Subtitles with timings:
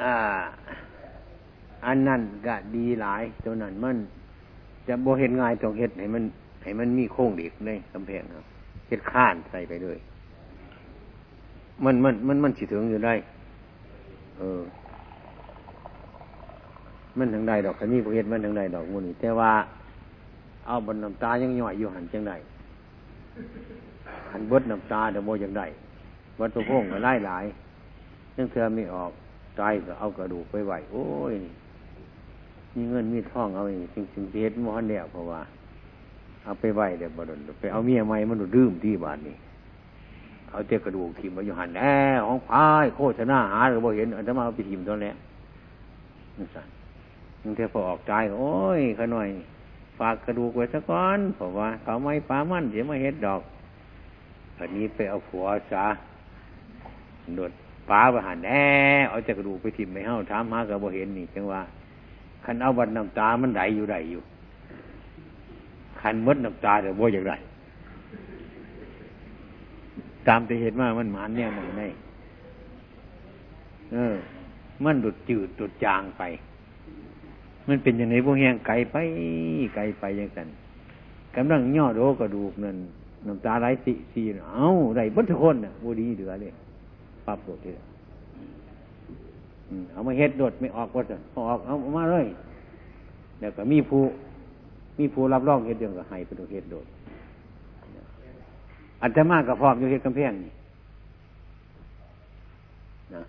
[0.00, 0.14] อ่า
[1.86, 3.96] อันนั้นก็ดีหลายตัวนั้นมัน
[4.88, 6.24] จะโบเห็นง่ายตรงเห็ดให้มัน
[6.62, 8.44] ให้มันมีโค้งเด็กเลยกำแพงครับ
[8.88, 9.98] เห็ดข้านใส่ไปด้วย
[11.84, 13.14] มันมันมันมันสิถึงอยู่ได้
[14.38, 14.62] เออ
[17.18, 19.50] มันทางใดดอกคันนี้พวกเห็ดมันทางใดดอกมูนี่แต่ว่า
[20.66, 22.32] เอาบนน้ำตายังย่อยอยู่หันจังได
[24.30, 25.62] หันบดน้ำตาเดี๋ยวโมจังได
[26.38, 27.44] วัดตัวโค้งก็ไล่หลาย
[28.36, 29.12] ยังเธอไม่ออก
[29.56, 31.34] ใจก็เอากระดูกไปไหวโอ้ย
[32.74, 35.40] มีเงินมีทองเอาอย่างจริงจริงเพชรมอนเดียวเพราะว่า
[36.44, 39.36] เอาไปไหวเดี๋ยวบดนไปเอาเมียใหม่มันดื้มที่บ้านนี้
[40.50, 41.94] เอาเจ้กระดูกทิมมาอยู่หันแน่
[42.26, 45.12] ของพายโคตรนาหาหรือบ่เห็นอันจะมาเอาไปทิมตอนนี้
[46.36, 46.68] นั่นสั่น
[47.42, 49.28] ยังเธอพอออกใจโอ้ยขน่อย
[49.98, 53.42] ฝากกระดูกไว้สักก้อนเพราะว่าเขาไม่ปามันเดี๋ยวมาเฮ็ดดอก
[54.58, 55.86] อันนี้ไปเอาผัวซะ
[57.36, 58.64] โดดาไปหันแน่
[59.08, 61.60] เอาจากกระดูกไปทิ่มไม่เฮ้าถามหากับบ่เห็นนี่จังว่า
[62.44, 64.22] คันเอาบัดน้ำตามันไหลอยู่ไหลอยู่
[66.00, 67.34] คันมดน้ำตาเดี๋ยวบ่อย่างไร
[70.26, 71.82] ตามแต่เหตุมามันหมานเนี่ยมันไง
[73.92, 74.14] เออ
[74.84, 76.22] มันดุดจืดดุดจางไป
[77.68, 78.96] มันเป็นอย่างไรพวกแห้งไกลไป
[79.74, 80.48] ไกลไปอย่างนั้น
[81.36, 82.76] กำลังย่อโดกระดูกนั่น
[83.26, 86.52] น้ำตาไหลสิสีเอ้าได้บัทุกคนน่ะบูดีเหลือเลย
[87.26, 87.74] ปรับโดดเลย
[89.92, 92.26] เอามาเฮ็ดโดดไม่ออกก็จะออกเอามาเลย
[93.40, 94.02] แล้วก็มีผู้
[94.98, 96.86] มีผู้รับรองเฮ็ดเรื่องก็ให้เป็นเฮ็ดโดด
[99.00, 100.52] อันจะมากกับพร้อมอยู่เฮ็ดกำแพงนี่
[103.14, 103.22] นะ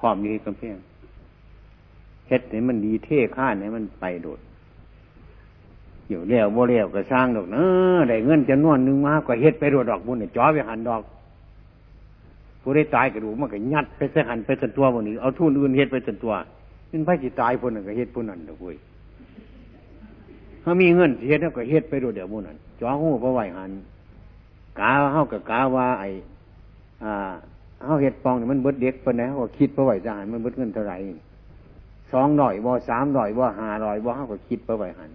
[0.00, 0.76] พร้อมอยู่เฮ็ดกำแพง
[2.28, 4.40] เฮ็ดให้มันดีเท่ข้านให้มันไปโดด
[6.08, 11.02] อยู่เลี้ยวโบเลี้ยวก็สร้างดอกเนอะได้เงินจะนวนนึงมากกว่าเฮ็ดไปโดดดอกบุญเนี่ยจ่อไปหันดอก
[12.60, 16.32] ผู้ได้ตายกระดูกมันก็ยัดไปใส่หันไปสันตัวบนนี้เอาทุนอื่นเฮ็ดไปสันตัว
[16.90, 18.76] นี่ไพ่จิตายคนนึงก็เฮ็ดคนนั้นดอกเว้ย
[20.60, 23.70] เขามีเงินเฮ็ดแล้วก็เฮ็ดไปโดดเดี๋ยวบุญนั้นจ่อหูเพราไหวหัน
[24.78, 26.04] กาเฮากับกาว่าไอ
[27.04, 27.32] อ่า
[27.84, 30.96] เฮาเฮ็ดปองเนี่ยมันเบิดเด็กปนนะว่าคิดเพราะไหวจะหันมันเบิดเงินเท่าไหร่
[32.12, 35.10] สองร้อยบ่สามร้อยบ่ห้าร้อยบ่เฮาก็คิดเพราะไหวหัน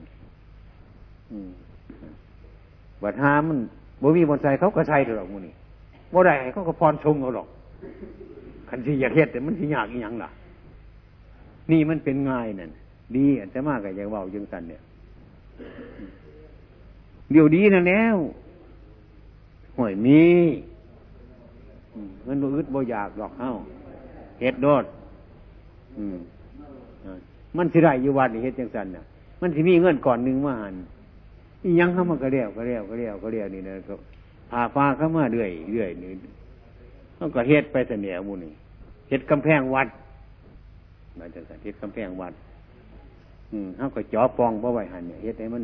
[3.04, 3.58] บัดหามัน
[4.02, 5.54] บ่มีบนใส่เขาก็ใส่หรอกมูนี่
[6.14, 7.48] บ่ได้เขาก็พรชงเอาหรอก
[8.70, 10.30] คันที่อยากเฮ็ดแต่มันที่ยากอีหยังล่ะ
[11.72, 12.72] นี่มันเป็นง่ายนั่น
[13.16, 14.82] ดีอาจจะมากกับอย่างเบายังสันเนี่ย
[17.32, 18.18] เดี๋ยวดีนะแล้ว
[19.78, 20.24] ห่วยมี
[22.28, 23.52] มันบ่อึดบ่อยากหรอกเฮ้า
[24.40, 24.86] เฮ็ดโดด
[27.58, 29.04] มันสิได้อยู่วัดนี่เฮ็ดจังสันเนี่ย
[29.42, 30.76] มันสิมีเงินก่อนหนึ่งมาหัน
[31.80, 33.96] ยังเข้ามาก็เรียวก็เรียวก็เรียวก็เรียวนี่นะก็
[34.52, 36.12] พาฟ้าเข้ามาเรื่อยเรื่อยนี่
[37.18, 38.54] ต้องก็เฮ็ดไปเสนียมูนี่
[39.10, 39.88] เฮ็ดกำแพงวัด
[41.18, 42.34] มาจากเฮ็ดกำแพงวัด
[43.52, 45.64] อืมเขาก็จ่อปองเพราะไว้หันเนี่ยเฮ็ดให้มัน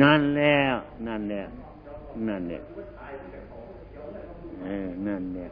[0.00, 0.74] นั่นแล้ว
[1.06, 1.48] นั่นแล้ว
[2.28, 2.62] นั่นเนี่ย
[4.62, 5.48] เออนั่นเนี่ย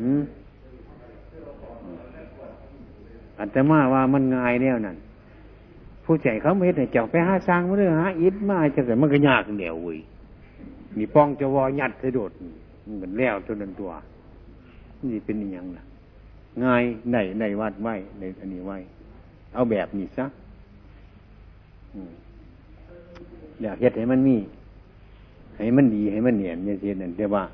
[0.00, 0.22] อืม
[3.38, 4.96] อันแต่มาว่ามันง่ายแนวนั้น
[6.04, 9.98] ผู้ใจเขาไม่เห็นเจ้าไปหาสร้างมาเรื่องหาอิฐมาจะแต่มันก็ยากเดียวเว้ย
[10.96, 12.30] มีป้องจะวอยัดใส่โดด
[13.00, 13.90] มันแล้วตัวนั้นตัว
[15.08, 15.84] นี่เป็นอย่างล่ะ
[16.64, 16.82] ง่าย
[17.12, 17.88] ในในวัดไหว
[18.18, 18.72] ในอันนี้ไหว
[19.54, 20.26] เอาแบบนี้ซะ
[23.62, 24.36] อยากเฮ็ดให้มันมี
[25.56, 27.44] ให้มันดีให้มันเนียนอย่างเช่นนั้นแต่ว่า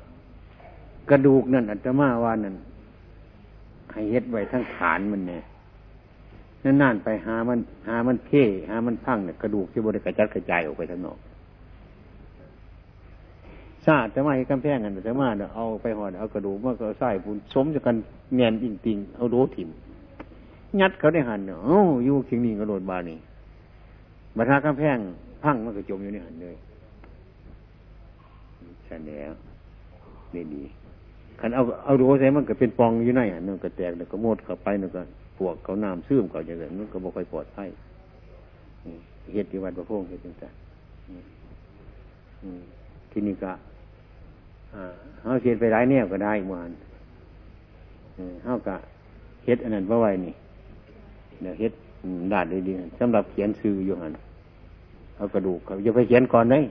[1.09, 2.55] กระดูกนั่นอาจจะมาว่านั่น
[3.93, 5.43] ให้เฮ็ดไว้ทั้งฐานมันเนี่ย
[6.63, 11.17] นั่นๆไปหามัน หามันเพ่หามันพังเนี่ยกระดูกที่บริกระจัดกระจายออกไปทั้งนอก
[13.85, 17.95] ชาติจะมาให้กำแพงกันจะมาเอาไปหอดเอากระดูกมาก็ใส่ปูนสมจะกัน
[18.35, 19.69] เนียนจริงๆเอาโดถิ่ม
[20.81, 23.17] ยัดเขาได้หันเนาะอยู่ทิ้งนี่กระโดดบานี่
[24.37, 24.97] บัตรากำแพง
[25.43, 26.55] พังมันก็จมอยู่ในหันเลย
[28.85, 29.31] ใช่แล้ว
[30.33, 30.63] นี่ดี
[31.39, 35.01] ขันเอาเอาโดใส่มันก็เป็นปองอยู่ในหันนึงก็แตกแล้วก็โมดเข้าไปนึงก็
[35.45, 37.69] วกเขาน้ำซึมเขาอย่างนั้นมันก็บ่ค่อยปลอดภัย
[39.33, 40.53] เหตุที่วัดประพงเหตุจังสัน
[43.11, 43.51] ที่นี่ก็
[45.19, 46.71] เขาเขียนไปหลายแนวก็ได้มาน
[48.43, 48.75] เขาก็
[49.45, 50.33] เฮ็ดอันนั้นว่ไว้นี่
[51.41, 51.73] เดี๋ยวเฮ็ด
[52.33, 54.11] ดาดดีๆสำหรับเขียนซื้ออยู่หัน
[55.15, 56.63] เอากระดูกเขาจะไปเขียนก่อนเลย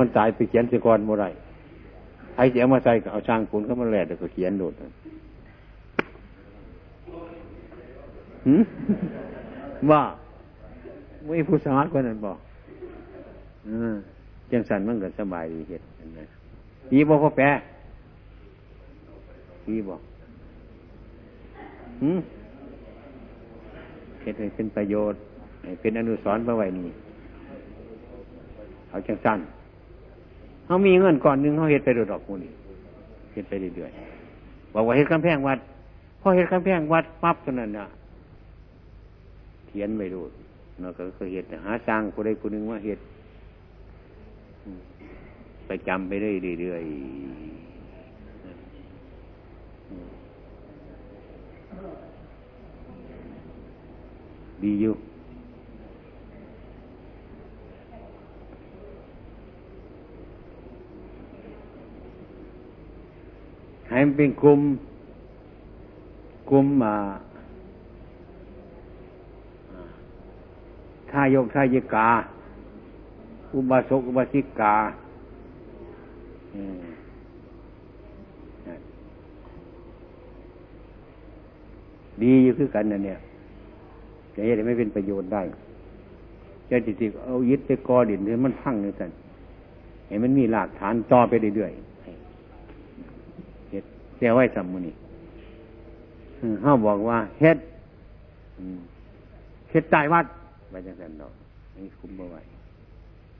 [0.00, 1.26] มันตายไปเขียนสียก่อนโมไร
[2.34, 4.72] ใครจะเอามาใส่ก็เอาช่างปูนเข้ามาแหลกแล้วก็เขียนโดด
[9.90, 10.02] ว่า
[11.26, 12.38] ไม่ผู้สมัครคนนั้นบอก
[14.50, 15.82] จังสันมันก็สบายดีเห็ด
[16.18, 16.26] นะ
[16.88, 17.44] ปีบอกพ่อแปร
[19.64, 20.00] ปีบอก
[22.02, 22.18] หืม
[24.22, 25.20] เห็ดให้เป็นประโยชน์
[25.62, 26.94] ให้เป็นอนุสรณ์มาไว้นี่
[28.88, 29.38] เอาจังสัน
[30.64, 32.52] เขามีเงินก่อนหนึ่งเขาเห็ดไปดดดอกมูนี่
[33.32, 35.58] เห็ดไปเรื่อยๆบอกว่าเห็ดกำแพงวัด
[36.20, 37.86] พอเห็ดกำแพงวัดปั๊บเท่านั้นนะ
[39.70, 40.20] เขียนไปดู
[40.80, 43.00] เนาะก็คือเห็ดหาสร้างคนใดคนหนึ่งว่าเห็ด
[45.66, 46.90] ไปจำไปเรื่อยๆ
[54.62, 54.94] ดีอยู่
[63.88, 64.60] ให้มันเป็นกลุ่ม
[66.50, 66.96] กลุ่มมา
[71.12, 72.08] ทายกทายิกา
[73.54, 74.74] อุบาสกอุบาสิกา
[82.22, 83.18] ดีอยู่คือกันนะเนี่ย
[84.34, 85.42] จะยังไม่เป็นประโยชน์ได้
[86.70, 89.10] จะจิดตเอายึดไปกอดินให้มันพังเลยกัน
[90.06, 93.84] เห็นมันมีหลักฐานต่อไปเรื่อยๆเฮ็ด
[94.16, 94.94] เสียไว้สำมือนี่
[96.62, 97.58] เขาบอกว่าเฮ็ด
[99.70, 100.24] เฮ็ดใจวัด
[100.70, 101.32] ไปจังสันดอก
[101.76, 102.36] นี่คุ้มบ่ไหว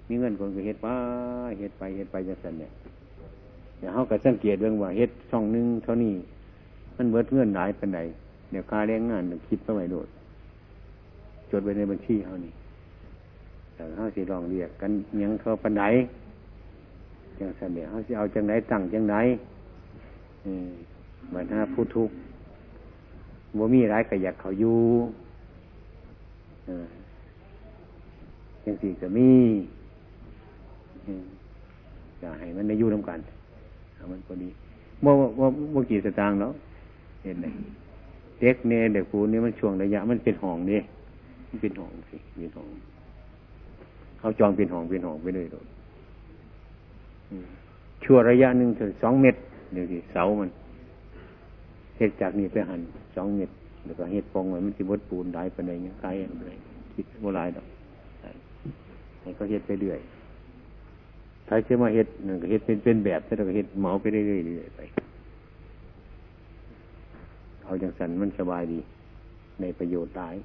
[0.09, 0.89] มีเงินคนก็เฮ็ดไป
[1.59, 2.71] เฮ็ดไปเฮ็ดไปจังสันเนี่ย
[3.79, 6.15] เดี๋ยวเขาก็สังเกตเรื่องว่าเฮ็ดช่องนึงเท่านี้
[6.97, 8.01] มันเบิดเงินหลายป็นไหน
[8.51, 10.09] เดี๋ยวค่าแรงงานคิดเข้าไปโดด
[11.51, 12.53] จดไว้ในบัญชีเขานี่
[13.75, 14.91] แต่เขาสิลองเรียกกัน
[15.23, 15.83] ยังเขาปันไหน
[17.39, 19.17] จังสันเดี๋ยวเขาสิเอาจังไหนตั้งจังไหน
[21.35, 22.15] บัรหาผู้ทุกข์
[23.57, 29.31] บ่มีร้ายก็อยากเขาอยู่ังสี่ก็มี
[32.21, 33.19] อยากให้มันได้ยู่น้ำกัน
[34.11, 34.49] มันพอดี
[35.03, 35.13] เมื่อ
[35.73, 36.53] เมื่อกี่สตางค์เนาะ
[37.25, 37.47] เห็นไหม
[38.41, 40.81] เด็กเน่เด็กปูนี่มันช่วงระยะ มันเป็นห้องนี่
[41.49, 42.69] มันเป็นห้องสิเป็นห้อง
[44.19, 45.67] เขาจองเป็นห้องเป็นห้องไปเลยโดด
[48.05, 49.39] ชั่วระยะหนึ่งถึงสองเมตร
[49.73, 50.51] เดี๋ยวดิเสามัน
[51.97, 52.81] เหตุจากนี้ไปหัน
[53.17, 53.53] สองเมตร
[53.85, 56.53] แล้วก็เห็ดปองไว้มันสิบดปูนได้ปานเงี้ยกายอะไร
[56.95, 57.67] คิดโบราณดอก
[59.23, 60.01] ให้เขาเห็ดไปเรื่อย
[61.49, 64.21] ถ้าเชื่อมาเห็ดหนึ่งก็เห็ดเป็นเป็นแบบแล้วก็เห็ดเหมาไปเรื่
[64.61, 64.81] อยๆไป
[67.65, 68.79] เอาอย่างสันมันสบายดี
[69.61, 70.37] ในประโยชน์หลาย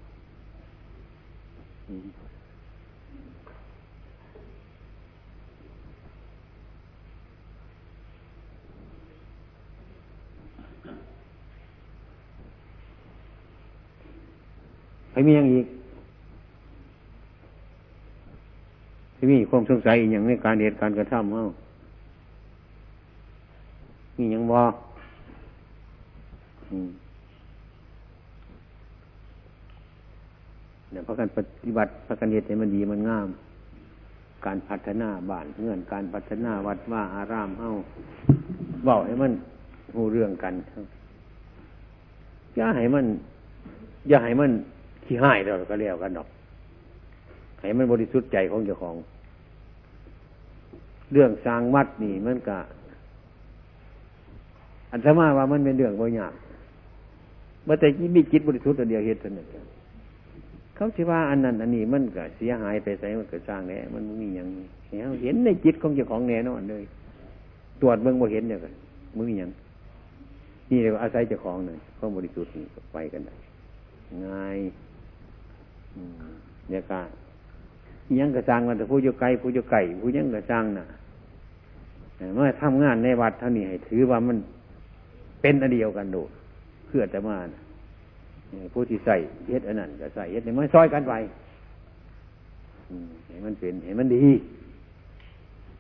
[15.12, 15.68] ให้มีอย่างอีก
[19.16, 21.48] ให้มีความสงสัยอย่างในการเหตุการกระทำเอ้า
[24.18, 24.60] มีอย่างบ่
[30.92, 33.28] เนี่ยพระกันปฏิบัติพระกันเหตุให้มันดีมันงาม
[34.46, 37.72] การพัฒนาบ้านเงื่อนการพัฒนาวัดว่าอารามเอ้า
[38.84, 39.32] เบาให้มัน
[39.96, 40.54] หูเรื่องกัน
[42.56, 43.06] อย่าให้มัน
[44.10, 44.52] อย่าให้มัน
[45.06, 46.28] ขี้หายเราก็เรียกกันดอก
[47.66, 48.96] ให้มันบริสุทธิ์ใจของเจ้าของ
[51.12, 52.58] เรื่องสร้างวัดนี่มันก็
[54.92, 56.34] อันสมาว่ามันเป็นเรื่องบางอย่าง
[57.66, 59.48] เมื่อแต่มีจิตบริสุทธิ์เดียวเหตุนั้น
[60.76, 64.66] เขาคิดว่าอันนั้นอันนี้มันก็เสียหายไปใส่มันก็สร้างแน่มันมีอย่างนี้
[65.24, 66.84] เห็นในจิตของเจ้าของแน่นอนเลย
[67.82, 68.74] ตรวจเบื้องบ่เห็นเนี่ยกัน
[69.18, 69.52] มืออย่าง
[70.70, 73.36] นี่เรียกว่อาศัยเจ้าของเลยของบริสุทธิ์นี่ไปกันได้
[74.26, 74.58] ง่าย
[76.70, 77.02] เนี่ยกา
[78.20, 80.86] ยังกระซังมันแต่ผู้อยู่ไกลผู้อยู่ไก่ผู้ยังกระซังน่ะ
[82.36, 84.38] เมื่อทำงานในวัดเท่านี้ให้ถือว่ามัน
[85.42, 86.30] เป็นอันเดียวกันโดด
[86.88, 87.38] เพื่อจะมา
[88.74, 89.16] ผู้ที่ใส่
[89.50, 91.14] เฮ็ดอันนั้นก็ใส่เฮ็ดในมันซอยกันไป
[93.28, 94.26] เห็นมันเป็นเห็นมันดี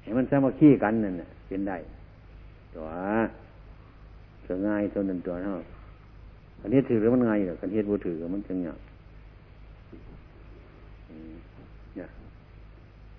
[0.04, 1.16] เห็นมันสามัคคีกันนั่น
[1.48, 1.78] เป็นได้
[2.76, 2.86] ตัว
[4.46, 5.56] ตัวง่ายตัวนั้นตัวเท่า
[6.62, 8.78] อันนี้ถือแล้วมันง่ายหรอกันเฮ็ดบูถือมันจังอย่าง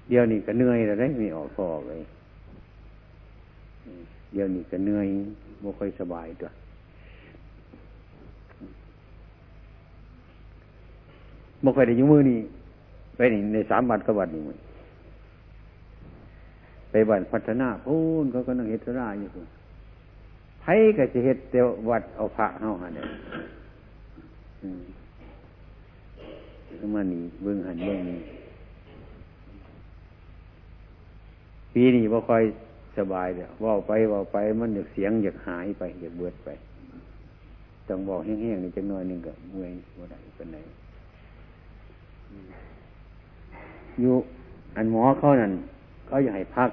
[0.09, 2.03] เดี๋ยวนี้ก็เหนื่อยแล้วได้ไม่ออกพอเลย
[4.33, 5.07] เดี๋ยวนี้ก็เหนื่อย
[5.61, 6.51] ไม่ค่อยสบายตัว
[11.61, 12.39] ไม่ค่อยได้ยุ่มือนี่
[13.17, 14.59] ไปนี่ในสามวันกวันนี่มัน
[16.91, 19.47] ไปวันพัฒนาพูนเขาก็นั่งเฮ็ดธุระอยู่คุณ
[20.61, 20.65] ไผ
[20.97, 23.07] ก็จะเฮ็ดเตววัดเอาพระเฮาหาเนี่ย
[26.95, 28.19] มานี่เบื้องหันเบื้องนี้
[31.79, 32.45] ปีนี้บ่ค่อย
[32.99, 36.49] สบายเดี๋ยว่าไปว่าไปมันอยากเสียงอยากหายไปอยากเบิดไป
[37.89, 40.59] ต้องบอกแห้งๆนี่จังน้อยหนึ่งก็เมื่อยบ่ได้เป็นไหน
[44.01, 44.15] อยู่
[44.77, 45.53] อันหมอเขานั่น
[46.07, 46.71] เขาอยากให้พัก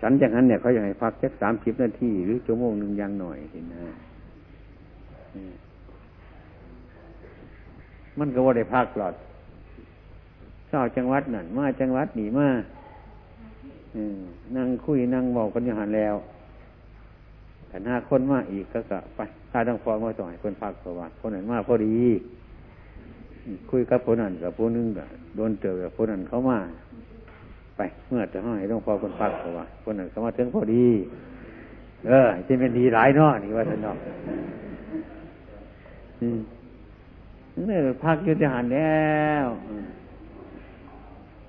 [0.00, 3.84] สันจากนั้นเนี่ยเขาอยากให้พักแค่สามสิบนาทีหรือชั่วโมงหนึ่งยังหน่อยเห็นนะ
[8.18, 9.14] มันก็ว่าได้พักหลอด
[10.68, 12.48] เศร้าจังหวัดนั่นมาจังหวัดหนีมา
[14.56, 16.14] นั่งคุยนั่งบอกกันอยู่หันแล้ว
[17.68, 19.20] แต่หน้าคนมาอีกก็กะไป
[19.50, 21.98] ข้าต้องฟ้องมาต่อให้คนพักเพราะว่าคนนั้นมาพอดี
[23.70, 26.58] คุยกับคนนั้นกับคนนึงกับโดนเจอกับคนนั้นเขามา
[27.76, 30.86] ไปเมื่อจะให้ต้องฟ้องคนพักเพราะว่าคนนั้นเขามาถึงพอดี
[32.06, 33.96] เออจะเป็นดีหลายเนาะนี่ว่าท่านเนาะ
[37.68, 39.46] นี่พักยู่ที่หันแล้ว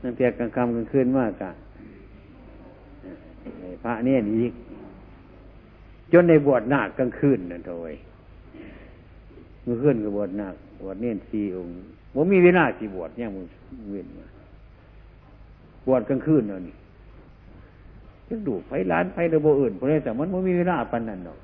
[0.01, 1.51] นั่งเตียกกลางค่ำกลางคืนมากอะ
[3.83, 4.53] พระเนี่ยอีก
[6.11, 7.93] จนในบวชนาคกลางคืนนั่นโถย
[9.65, 11.73] มือขึ้นกับวชนาคบวชเนี่ยสี่องค์
[12.13, 13.45] ผมมีเวลาสี่บวชเนี่ยมึง
[13.91, 14.27] เว้นมา
[15.87, 16.75] บวชกลางคืนนั่นนี่
[18.27, 21.37] จะดูไฟร้านไฟระบบอื่นเพราะแต่มันไม่มีเวลาปันนั่นหรอก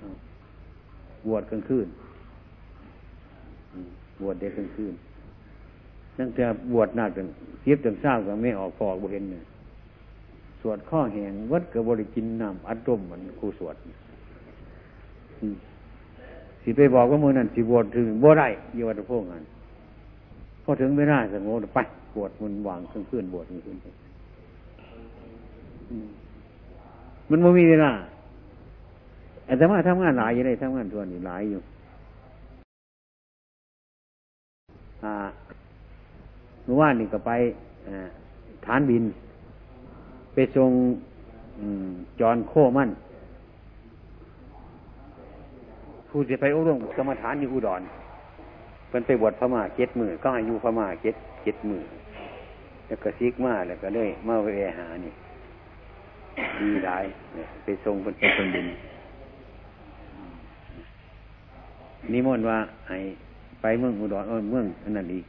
[1.28, 1.88] บวชกลางคืน
[4.22, 4.94] บวชเด็กกลางคืน
[6.18, 6.44] ตั้งแต่
[6.74, 7.28] บวชนาคจน
[7.62, 9.44] เทียบจนเศร้าก็ไม่ออกฟอกบุเห็นเนี่ย
[10.62, 13.76] สวดข้อแหงวัดกับบริกินน้ำอัดลมเหมือนครูสวด
[16.62, 19.44] สิไปบอกว่ามือนั่นสิบวชถึงบ่ได้ยี่วัดพวกนั้น
[20.64, 21.80] พอถึงไม่ได้สงบไป
[22.16, 23.78] บวชมันวางเครื่องเพื่อนบวชมันขึ้น
[27.30, 27.92] มันไม่มีเวลา
[29.58, 31.62] แต่ว่าทำงานหลายอยู่ได้ทำงานทวนนี่หลายอยู่
[36.64, 37.32] เมื่อวานนี่ก็ไป
[38.66, 39.04] ฐานบิน
[40.34, 40.72] ไปทรง
[42.20, 42.90] จอนโคมั่น
[46.10, 47.82] ผู้จะไปอบรมกรรมฐานอยู่อุดร
[48.90, 51.82] เป็นไปบวชพม่าเจ็ดมือก็อายุพม่าเจ็ดเจ็ดมือ
[52.88, 54.48] แล้วก็ซิกมาแล้วก็เลยมาไป
[54.80, 55.14] หานี่
[56.62, 56.98] ดีได้
[57.36, 58.68] เนี่ยไปทรงเป็นเป็นดิน
[62.12, 62.58] นิมนต์ว่า
[62.90, 62.98] ให้
[63.62, 65.26] ไปเมืองอุดรเมืองอันนั้นอีก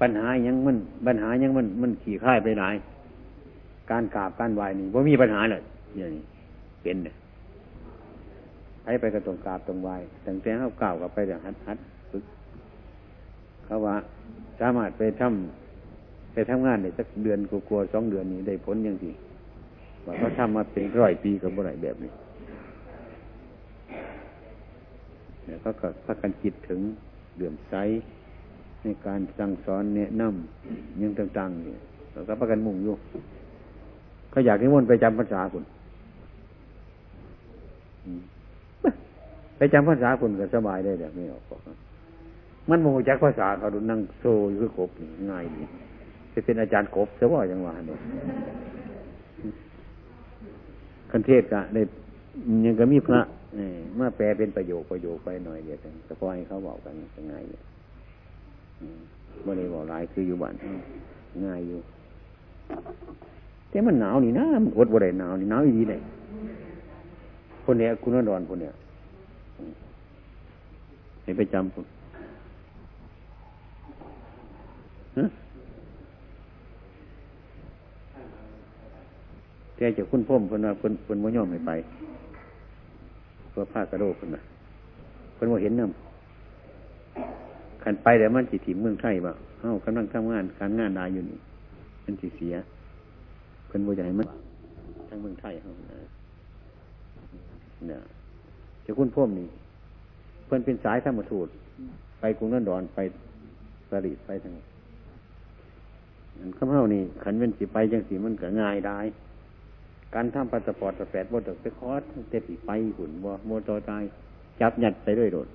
[0.00, 0.76] ปัญหายังมัน
[1.06, 2.64] ปัญหายังมันมันขี่ค่ายไปไหน
[3.90, 5.62] การกราบการไหวนี่ว่ามีปัญหาเลย
[5.96, 6.24] อย่างนี้
[6.82, 7.16] เป็นเนี่ย
[8.84, 9.90] ให้ไปกระตรงกราบตรงไหว
[10.26, 11.78] ตั้งแต่เขากล่าวกับไปเดี๋ยวฮัดฮัด
[12.10, 12.24] ฝึก
[13.64, 13.94] เขาว่า
[14.60, 17.38] สามารถไปทำไปทำงานในสักเดือน
[17.68, 19.12] กลัวสองเดือนนี้ได้ผลยังดี
[20.04, 22.12] ว่าเขาทำมาเป็นร้อยปีกับอะไรแบบนี้
[25.44, 26.80] เนี่ยเขาก็พักกันจิตถึง
[27.36, 27.74] เดือมไซ
[28.82, 31.80] ในการสั่งสอนแนะนำยังต่างๆเนี่ย
[32.12, 32.94] เราก็ประกันมุ่งอยู่
[34.30, 35.64] เขาอยากให้มนไปจำภาษาคุณ
[39.56, 41.44] ไปจำภาษาคุณก็สบายได้แบบไม่ออก
[42.70, 44.90] มันโมจักภาษาเขาดูนั่งโซ่คือกบ
[45.30, 45.62] ง่ายดี
[46.32, 47.98] จะเป็นอาจารย์กบเสียว่าอย่างว่าเนี่ย
[51.10, 51.82] คันเทศกะได้
[52.64, 53.20] ยังก็มีพระ
[53.98, 56.94] มื่อแปลเป็นประโยคประโยคไปหน่อยเดียวแต่พอให้เขาบอกกัน
[57.32, 57.62] ง่ายเนี่ย
[59.46, 60.54] บ่ได้บอกหลายคืออยู่บ้าน
[61.44, 61.78] ง่ายอยู่
[63.70, 66.00] แต่มันหนาวนี่นะมันอดบ่ได้หนาวนี่หนาวอีดีเลย
[67.64, 68.72] คนเนี้ยคุณนดอนคนเนี้ย
[71.24, 71.84] เห็นไปจำคุณ
[79.74, 81.70] แต่จะคุ้นพ่มคนว่าคนคนว่ย่อมไม่ไป
[83.50, 84.42] เพื่อผ้ากระโดดคนน่ะ
[85.36, 85.94] คนว่าเห็นน้ำ
[87.84, 91.38] ขันไปแต่มันจิตถิ่มเมืองไทยบ่เอ้ากำลังทำงานการงานได้อยู่นี่
[92.04, 92.54] มันจิเสีย
[93.66, 94.28] เพิ่นบ่อยากให้มัน
[95.08, 95.70] ทั้งเมืองไทยเขา
[97.88, 98.00] เนี่ย
[98.84, 99.48] จะคุ้นพ่มนี่
[100.46, 101.48] เพิ่นเป็นสายธรรมทูต
[102.20, 102.98] ไปกรุงนันดอนไป
[103.90, 104.52] สริไปทาง
[106.58, 108.98] ข้าเฮ้านี่ขันเป็นสิไปจังสีมันก็ง่ายได้
[110.14, 114.04] การทำปัสปอร์ตแปดบ่ตกไปคอสเตปีไปหุ่นบ่โมโตตาย
[114.60, 115.48] จับหยัดไปด้วยโดด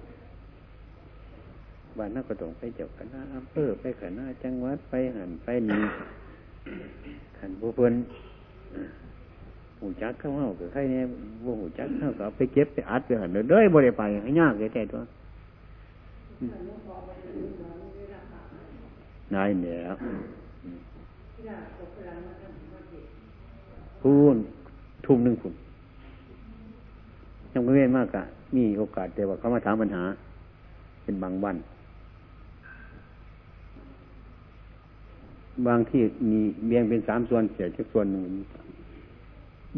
[1.97, 5.83] บ้านนักกระตงไปเจ้าคณะอำเภอไปคณะจังหวัดไปหันไปนี่
[7.37, 7.93] ขันผู้เพิ่น
[9.79, 11.03] หูจักเข้าเฮากับใครเนี่ย
[11.45, 15.01] บ่หูจักเข้ากับไปเก็บไปอัดไปหันเด้อบ่ได้ไปให้ยากเลยแต่ตัว
[19.33, 19.79] นายเนี่ย
[24.01, 24.37] พูน
[25.05, 25.53] ทุ่มหนึ่งคุณ
[27.53, 28.23] ยังไม่เว้นมากอะ
[28.55, 30.03] มีโอกาสแต่ว่าเขามาถามปัญหา
[31.03, 31.55] เป็นบางวัน
[35.67, 38.23] บางที่มีเบียงเป็นสามส่วนเสียจากส่วนหนึ่ง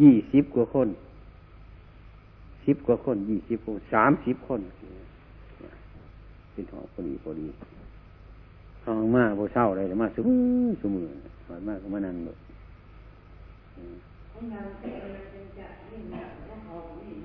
[0.02, 0.88] ยี่สิบกว่าคน
[2.66, 4.62] สิบกว่าคนยี่สิบคนสามสิบคน
[6.54, 7.48] เป็นหองพอดีพอดี
[8.82, 11.06] เข้ามาพอเศร้าอะไรแต่มาสมือสมือ
[11.48, 12.38] หอยมากก็มานั่งเลย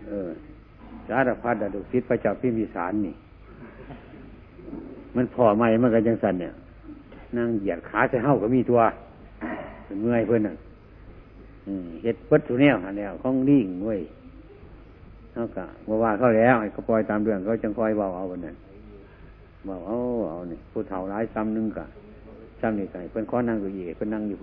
[0.09, 0.31] เออ
[1.09, 3.15] สารพัดดุสิทธิ์พระเจ้าพิมพิสารนี่
[5.17, 6.53] มันพอไหมมันก็จังสันเนี่ย
[7.37, 8.81] นั่งเหยียดขาจะเห้าก็มีตัว
[9.85, 10.55] เป็นเมื่อยเพื่อนน่ะ
[12.03, 14.01] เฮ็ดปัดสุแนวหันแล้วของดิ่งเว้ย
[15.33, 18.57] เท่ากับว่าเขาแล้วให้เขาปล่อยตามเรื่องเขาจังคอยเบาเอาวันนั้น
[19.67, 19.97] เบาเอา
[20.31, 21.87] เอาเนี่ยผู้เฒ่าร้ายซ้ำนึงกะ
[22.61, 24.41] ซ้ำนี่ไก่เพื่อนข้อนั่งก็อีเพื่อนนั่งอยู่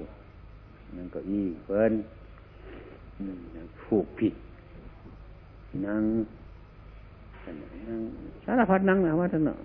[0.97, 1.91] นั่งก็อีเพื่อน
[3.81, 4.33] ผูกผิด
[5.87, 6.03] นั่ง
[7.87, 7.99] นั่ง
[8.45, 9.59] สารพัดนั่งนะว่าท่านเนาะ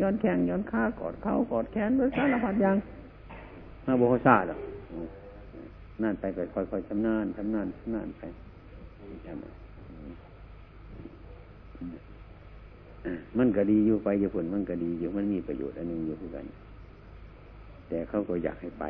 [0.00, 2.76] ย้อนแข้งย้อนขากอดเขากอดแขนด้วยสารพัดยัง
[3.84, 4.60] มาโบกซาหรอก
[6.02, 8.22] นั่นไปไปค่อยๆชำนาญชำนาญชำนาญไป
[13.38, 16.46] มันก็ดีอยู่ไปอยู่ผลมันก็ดีอยู่มันมีประโยชน์อันนึงอยู่ทุกกัน
[17.88, 18.84] แต่เขาก็อยากให้ไป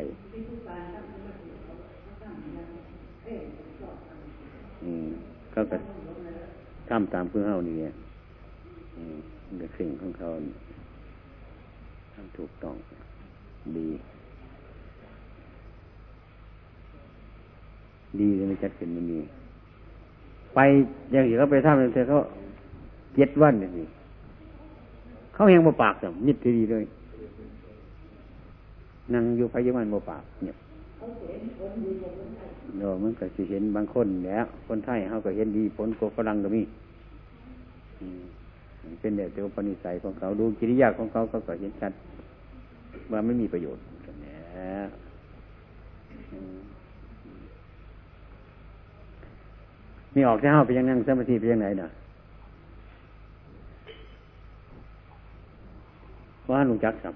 [4.84, 5.08] อืม
[5.52, 5.76] เขาก็
[6.90, 7.92] ทำตามเพื่อเฮานี่เนี่ย
[9.58, 10.28] เด็กสิ่งของเขา
[12.36, 12.74] ถูกต้อง
[13.76, 13.88] ดี
[18.20, 19.20] ดีเลยไม่จัดเป็นมันดี
[20.54, 20.58] ไป
[21.12, 22.18] อย่างอื่นเขาไปทำเธอเขา
[23.16, 23.86] เจ็ดวันนี่
[25.34, 26.84] เขาเฮงมาปากสัมมิดทีดีเลย
[29.12, 30.56] นั่งอยู่ไปยี่วันมาปากเนี่ย
[32.78, 36.62] เนาะมันก็จะเห็นบางคนแล้วคนไทยเขาก็เห็นดีผลกฝรั่งก็มี
[39.00, 41.92] เป็นเดี๋ยวปณิสัยของเขาดูกิริยาของเขาเขาก็เห็นชัด
[43.12, 44.88] ว่าไม่มีประโยชน์กันแล้ว
[50.14, 51.88] มีออกที่ห้าไปยังนั่งสมาธิไปยังไหนน่ะ
[56.50, 57.14] ว่าหนูจักสับ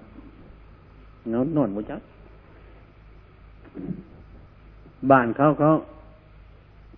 [1.29, 2.01] เงานอนบุจัก
[5.11, 5.69] บ้านเขาเขา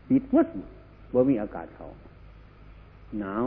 [0.10, 0.48] ปิดวัด
[1.14, 1.86] บ่มีอากาศเขา
[3.20, 3.46] หนาว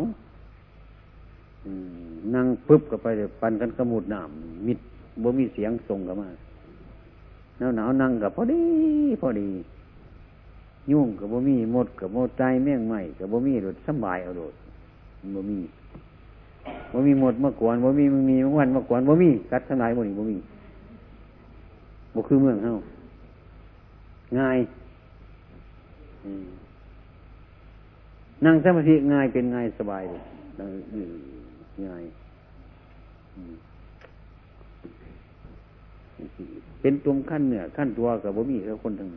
[2.35, 3.07] นั่งปึ๊บก็ไป
[3.41, 4.79] ปันกันกระมุดน้ำมิด
[5.23, 6.29] บ่มีเสียงส่งกันมา
[7.59, 8.63] หนาวหนาวนั่งกับพอดี
[9.21, 9.49] พอดี
[10.91, 14.55] ยุ่งกับบ่มีหมดกับโมใจแม่งใหม่กับบ่มีรถสบายเอาโดด
[15.35, 15.59] บ่มี
[16.93, 20.37] บ่มีหมดเมื่อก่อนบ่มีมึงมีมึงวันเมื่อก่อนบ่มีกัดทลายบ่นี่บ่มี
[22.15, 22.73] บ่คือเมืองเฮา
[24.39, 24.59] ง่าย
[28.45, 30.23] นั่งสมาธิง่ายเป็นง่ายสบายเลย
[31.87, 32.05] ง่าย
[36.81, 39.09] เป็นตรงขั้นเนี่ยขั้นตัวกับบ่มีแล้วคนทั้ง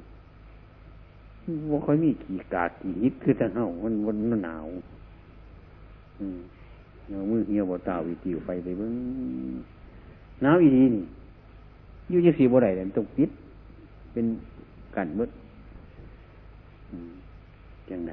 [1.72, 3.94] ว่าค่อยมีขี่กาดขี่ฮิตคือทางเฮามัน
[4.32, 4.66] มันหนาว
[6.20, 6.40] อืม
[7.10, 8.94] เงามือเหี่ยวบ่ตาวิติวไปไปเบิ้ง
[10.42, 11.04] หนาวอีดีนี่
[12.12, 13.30] ยู่จะสีบ่ได้เลยต้องปิด
[14.12, 14.26] เป็น
[14.96, 15.30] กันมืด
[17.90, 18.12] จังได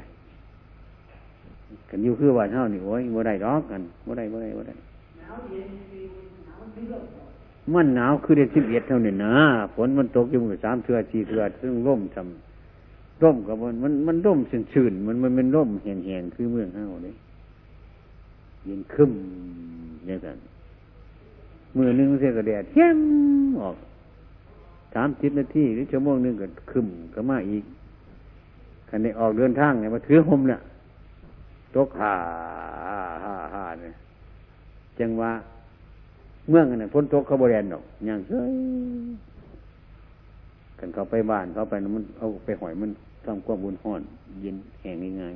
[1.91, 4.75] กันอยู่คือว่าเท่านี่โอ้ยบ่ได้ร้องกันบ่ได้บ่ได้บ่ได้
[7.75, 9.35] มันหนาวคือเดือนสิบเอ็ดเท่านี้นะ
[9.75, 14.39] ฝนมันตกอยู่มือสามเทือสี่เทือซึ่งร่มทำร่มกับมันมันมันร่ม
[14.73, 17.15] ชื้นมันมันเป็นร่มแห้งๆคือเมืองเฮาเลย
[18.69, 19.13] ย็นคึม
[20.07, 20.39] อย่างนั้น
[21.77, 22.99] มือนึงเสียกระแดดเที่ยม
[23.61, 23.77] ออก
[24.95, 27.65] สามสิบนาทีหรือชั่วโมงนึงก็คึมก็มาอีก
[28.89, 30.61] คันนี้ออกเดินทางเนี่ยมาถือห่มเนี่ย
[31.77, 32.15] ตกห่า
[33.25, 33.95] ห่าหาเนี่ย
[34.99, 35.31] จังว่า
[36.49, 38.55] เมืองเนี่ยพ้นตกเขาบริเวณดอกอย่างเฮ้ย
[40.79, 42.91] กันเขาไปบ้านเขาไปมันเอาไปหอยมัน
[43.25, 44.03] ทำความบุญห่อน
[44.43, 45.35] เย็นแห้งง่าย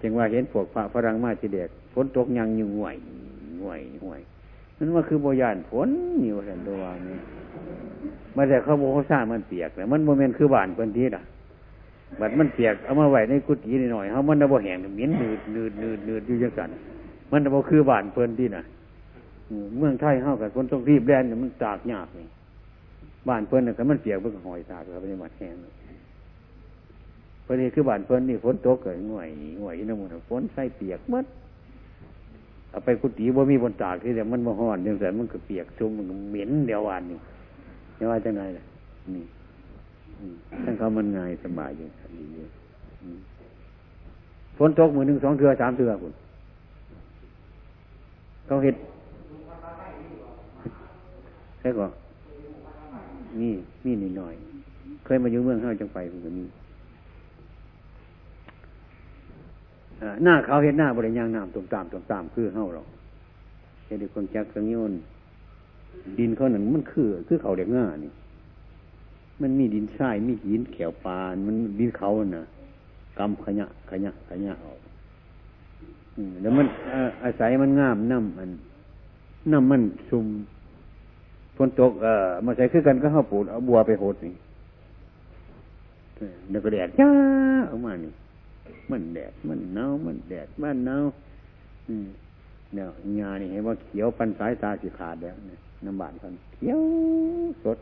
[0.00, 2.96] จึงว่าเห็นพวกพระฝรั่งมาทีเด็กฝนตกยังอยู่ห่วย
[3.62, 4.20] ห่วยห่วย
[4.76, 5.88] นั่นว่าคือโบยานฝน
[6.24, 7.18] อยู่สันตัวนี้
[8.36, 11.22] มาแต่เขาโบเขาสร้างมันเปียกแต่มันโมเมนต์คือบ้านเพิ่นที่ล่ะ
[12.20, 16.70] บัดมันเปียกเอามาไว้ในกุฏินิดหน่อยเขามันระบแห้งเหม็นหนืดนืดนืดนืดอยู่จังสัน
[17.30, 18.62] มันระบคือบ้านเพิ่นที่น่ะ
[19.78, 22.26] เมืองไทยเฮากับคนต้องรีบแดนมันตากยากนี่
[23.28, 25.54] บ้านเพิ่นน่ะก็มันเปียกเพิ่นหอยตากแล้วไปในหมัดแห้ง
[27.44, 29.28] พอดีคือบ้านเพิ่นนี่ฝนตกกิดง่วย
[29.60, 31.24] ง่วยน้ำมันฝนใส่เปียกมัด
[32.70, 37.18] เอาไปกุฏิบ่มีบนตากที่แต่มันมาห่อนยังแต่มันก็เปียกชุ่มมันเหม็นเดียววันนี่
[37.96, 38.64] ไม่ว่าจะไงล่ะ
[39.14, 39.24] นี่
[40.64, 42.46] ทั้งเขามันง่ายสบายอยู่ดีอยู่
[44.56, 46.12] ฝนตกมือหนึ่งสองเทือสามเทือคุณ
[48.46, 48.76] เขาเห็ด
[51.60, 51.90] ใช่ก่อน
[53.40, 53.52] นี่
[53.84, 54.34] มีนิดหน่อย
[55.04, 56.44] เคยมาอยู่เมืองเฮาจังไปเพิ่นก็มี
[60.24, 62.86] หน้าเขาเห็นหน้าบริยางน้ำตุ่มตามตุ่มตามคือเฮาหรอก
[63.86, 64.92] เห็นคนจักสังโยน
[66.18, 68.12] ดินเขาหนึ่งมันคือ คือเขาเด็กง่านี่
[69.42, 72.44] มันมีดินทรายมีหินแขวปานมันดินเขาน่ะ
[73.18, 74.78] กำขยะขยะขยะออก
[76.40, 76.66] แล้วมัน
[77.22, 78.50] อาศัยมันงามน้ำมัน
[79.52, 80.26] น้ำมันซุ่ม
[81.56, 84.34] ฝนตกเอ่อมาใส่คือกันก็เข้าปูดเอาบัวไปโหดนี่
[86.48, 87.10] เดี๋ยวก็แดดจ้า
[87.70, 88.12] ออกมานี่
[88.90, 91.04] มันแดดมันหนาวมันแดดมันหนาว
[92.74, 92.86] เนี่ย
[93.20, 96.80] งานนี่เห็นว่าเขียวปันสายตาสิขาดแล้วเนี่ยน้ำบานกันเขียว
[97.64, 97.78] สด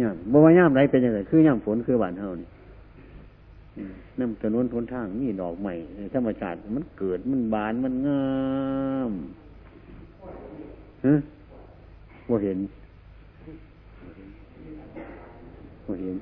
[0.00, 2.48] ย่ามบ่ว่าย่ามไรเป็นยังไงคือย่ามฝนคือบานเท่านี่
[4.18, 5.72] น้ำถนนทนทางมีดอกใหม่
[6.14, 8.26] ธรรมชาติมันเกิดมันบานมันงา
[9.10, 9.12] ม
[11.06, 11.14] ฮะ
[12.28, 12.58] บ่เห็น
[15.86, 16.16] บ่เห็น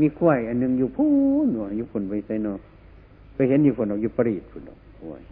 [0.00, 1.06] มีกล้วย อันนึงอยู่พู
[1.44, 2.54] นหน่อยอยู่ฝนไปใส่นอ
[3.34, 5.22] ไปเห็นอยู่ฝนออกอยู่ปรีดฝนออกกล้วย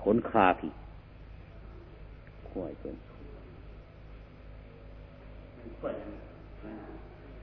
[0.00, 0.72] ขนคาพี่
[2.50, 2.94] กล้วยเป็น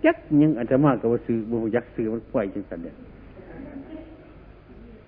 [0.05, 2.95] ยักยังอาจจะมากกว่าซื้อบุยักซื้อมันกล้วยจังสันเนี่ย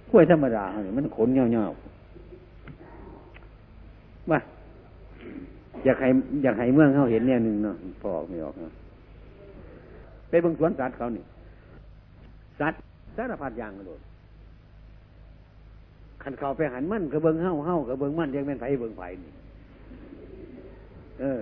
[0.10, 1.66] กล้วยธรรมดาเนี่ยมันขนเงาเงา
[4.32, 4.40] ว่า
[5.86, 6.10] อยากให้
[6.44, 8.74] อยากให้เมืองเขาเห็นเนี่ยหนึ่งเนาะพอออกไม่ออกเนาะ
[10.30, 11.24] ไปบิ่งสวนสัตว์เขานี่
[12.60, 12.80] สัตว์
[13.16, 14.02] สารพัดอย่างกระโดด
[16.24, 19.32] ขันเขาไปหันมันกระเบิงเฮ้าเฮ้ากระเบิงมันยังเป็นไผเบิงไผนี่
[21.20, 21.42] เออ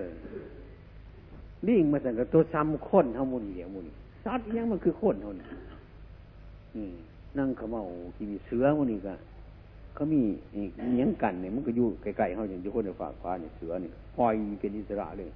[1.66, 3.86] ลิงมาสั่งกับตัวซ้ำข้นเท่ามุนเดียวมุน
[4.24, 5.46] สัตว์ยังมันคือข้นเท่านี้
[7.38, 7.82] นั่งขมเอา
[8.14, 9.14] ที่มีเสือมันนี่ก็
[9.94, 10.22] เขามี
[10.90, 15.30] เลี้ยงกันเนี่ยมันก็อยู่ไกลๆเขาอย่างอยู่คนในฝากฟ้าเนี่ยเสือเนี่ยปล่อยเป็นอิสระเลย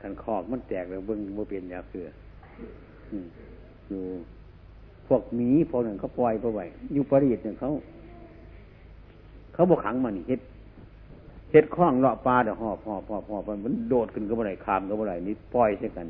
[0.00, 2.06] ขันคอกมันแตกแล้วเบิ้งบ่เป็นยาเสือ
[3.88, 4.02] อยู่
[5.06, 7.68] พวกหมีพวกนั้นเขาปล่อยไปไว้อยู่ปริตเนี่ยเขา
[9.52, 10.40] เขาบกขังมันเฮ็ด
[11.50, 16.06] เฮ็ดคล้องเลาะปลาเดี๋ยวหอบหอบหอบหอบมันโดดขึ้นก็บ่ได้คามก็บ่ได้นี่ปล่อยใช่กัน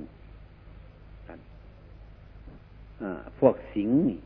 [3.02, 3.04] อ
[3.38, 4.18] พวกสิงนี่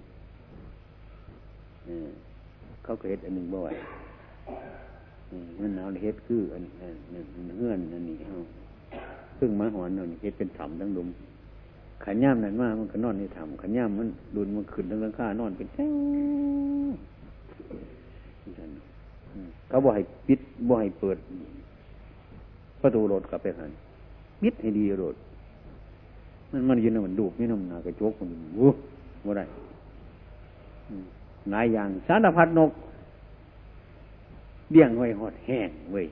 [2.82, 3.68] เขาก็เฮ็ดอันหนึ่งบ่ไหว
[5.60, 6.64] มันหนาวเฮ็ดคืออัน
[7.58, 8.36] เงื่อนอันนี้เฮา
[9.38, 11.08] พึ่งมาหอนนี่เฮ็ดเป็นถ้ำทั้งลุม
[12.04, 15.92] ขันย่ามนั่นมามันก็นอนในถ้ำขันย่ามมันดุนมันขึ้นทั้งหลังคานอนเป็นแถว
[19.68, 21.18] เขาบอกให้ปิดบอกให้เปิด
[22.80, 23.70] ประตูรถกลับไปหัน
[24.42, 25.16] ปิดให้ดีรถ
[26.50, 28.70] มันมันยืนมันดูบนี่น้ำหนากระโจกมันวู้
[29.26, 29.44] ว่าได้
[31.50, 32.70] หลายอย่างสารพัดนก
[34.70, 36.06] เบี้ยงไว้หอดแห้งเว้ย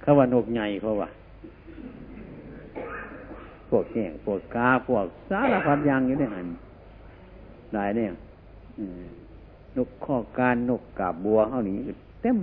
[0.00, 1.08] เขาว่านกใหญ่เขาว่า
[3.68, 6.46] พวกแห้งพวกกาพวกสารพัดอย่างอยู่ในหัน
[7.74, 8.10] หลายเนี่ย
[9.76, 11.76] นกข้อการนกกาบบัวเขานี้
[12.22, 12.38] เต็ม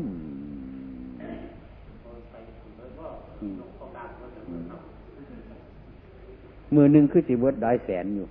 [6.73, 8.27] มือหนึ่งคือสิเวิร์ดได้แสนอยู่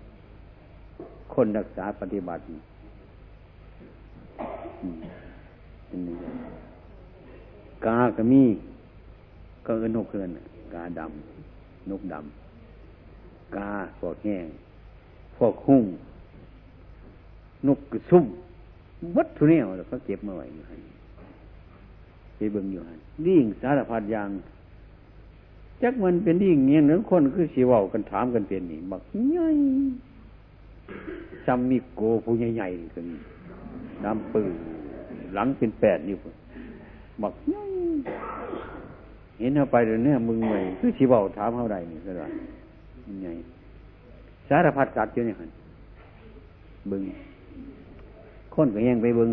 [1.35, 2.43] คนรักษาปฏิบัติ
[7.87, 8.43] กาก็มี
[9.67, 10.31] ก็เอินนกเกิน
[10.75, 14.47] กาดำนกดำกาพวกแห้ง
[15.37, 15.85] พวกหุ่ง
[17.67, 18.25] นกกระซุ่ม
[19.17, 20.77] วัดทุเนียวแล้วก็เก็บมาไว้อยู่ให้
[22.37, 22.95] ไปเบิ่งอยู่ให้
[23.27, 24.31] ดิ่งสารพัดอย่าง
[25.83, 29.49] จักมันเป็นดิ่งเงี้ยหนึ่งคนคือสีว่ากันถามกันเป็นนี่บักใหญ่
[31.47, 33.07] ซัมมิโกผู้ใหญ่ๆกัน
[34.05, 34.55] ดำปืน
[35.35, 36.17] หลังเป็นแปดอยู่
[37.23, 37.63] บักใหญ่
[39.39, 42.27] เห็นเอาไปเดี๋ยวนี้มึงใหม่คือสีว่าถามเท่าไรนี่ก็ได้
[43.23, 43.33] ใหญ่
[44.49, 45.37] สารพัดสัตว์อยู่นี่ย
[46.91, 47.03] บึง
[48.57, 49.31] คนก็ยังไปเบิง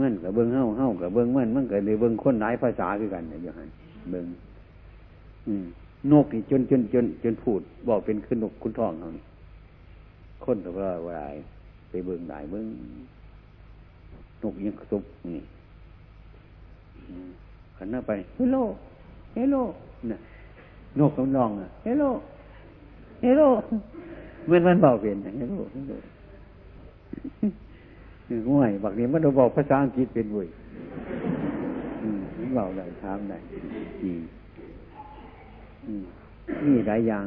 [0.00, 3.70] มันกับเบิงเฮ้าเฮ้ากับเบิงมันมันก็เลยเบิงคนหลายภาษาคือกันอย่างนั้น
[4.10, 4.26] เบิง
[6.12, 9.24] นกนี่จนจนจนจนพูด บอกเป็นขึ้นนกคุณทองเขานี่
[10.44, 11.22] คนแต่ว่าว่าไร
[11.90, 12.66] ไปเบิงหลายเบิง
[14.42, 15.42] นกยังซุบนี่
[17.76, 18.56] ขันหน้าไปเฮลโล
[19.34, 19.56] เฮลโล
[20.10, 20.18] น่ะ
[20.98, 22.04] นกกำลองอะเฮลโล
[23.22, 23.42] เฮลโล
[24.46, 25.92] เมื่อมันบอกเป็นเฮลโลเฮลโล
[28.50, 30.48] ง่วยบักนี้มันบอกภาษาอังกฤษเป็นเว้ย
[32.56, 33.38] เราได้ถามได้
[34.02, 34.12] ดี
[36.66, 37.26] นี่หลายอย่าง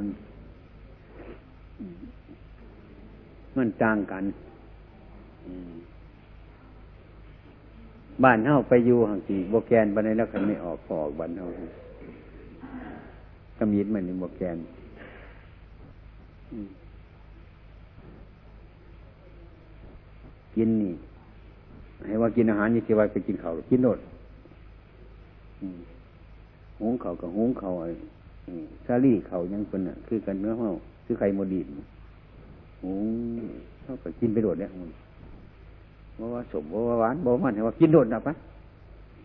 [3.58, 4.24] มันจางกัน
[8.24, 11.48] บ้านเฮาไปอยู่ห่างสีโบแกนบันไดแล้วคันไม่ออกออกบ้านเฮา
[13.58, 14.58] กระมีดมันนี่บวแกน
[20.56, 20.94] กินนี่
[22.06, 24.00] ให้ว่ากินอาหารยี่สิว่าไปกินเขากินโนด
[26.80, 27.90] หุงเขากับหุงเขาไอ้
[28.86, 30.72] ซาลี่เขายังเป็นอะ คือกันเนื้อเห่า
[31.06, 31.68] คือไข่โมดีน
[32.84, 33.06] หุง
[33.84, 34.90] เขาก็กินไปโดดเนี่ยมัน
[36.20, 38.34] ว่าว่าสมว่าหวานบอกมันให้ว่ากินโดดนะปะ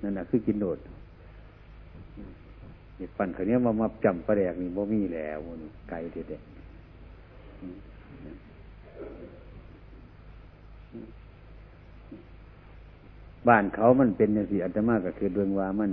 [0.02, 0.78] นั่นแหะคือกินโดด
[2.96, 5.38] เด็กปั่นเขาเนี้ยมามาจำประแดกนี่บ่มีแล้ว
[5.90, 6.42] ไก่เด็ด
[13.48, 15.90] บ้านเขามันเป็นอย่างสี่อาตมาก็คือดวงว่ามัน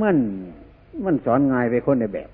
[0.00, 0.16] มัน
[1.04, 2.30] มันสอนง่ายไปคนในแบบ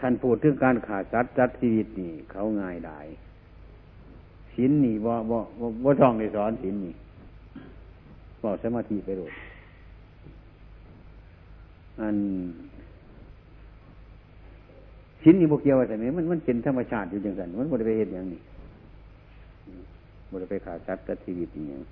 [0.00, 2.98] คันพูดถึงการขาดจัดจัดชีวิตนี่ เขาง่ายได้
[4.54, 5.38] ศีลนี่บ่บ่
[5.84, 6.94] บ่ท่องในสอนศีลนี่
[8.42, 9.32] บอกสมาธิไปโดด
[12.00, 12.16] อัน
[15.22, 18.40] ศีลนี่บกเกี่ยวแต่ไหนมันมันเป็นธรรมชาติอยู่จังสันมันบ่ได้ไปเห็นอย่างนี้
[20.30, 21.82] บ่ได้ไปขาดจัดจัดชีวิตอย่าง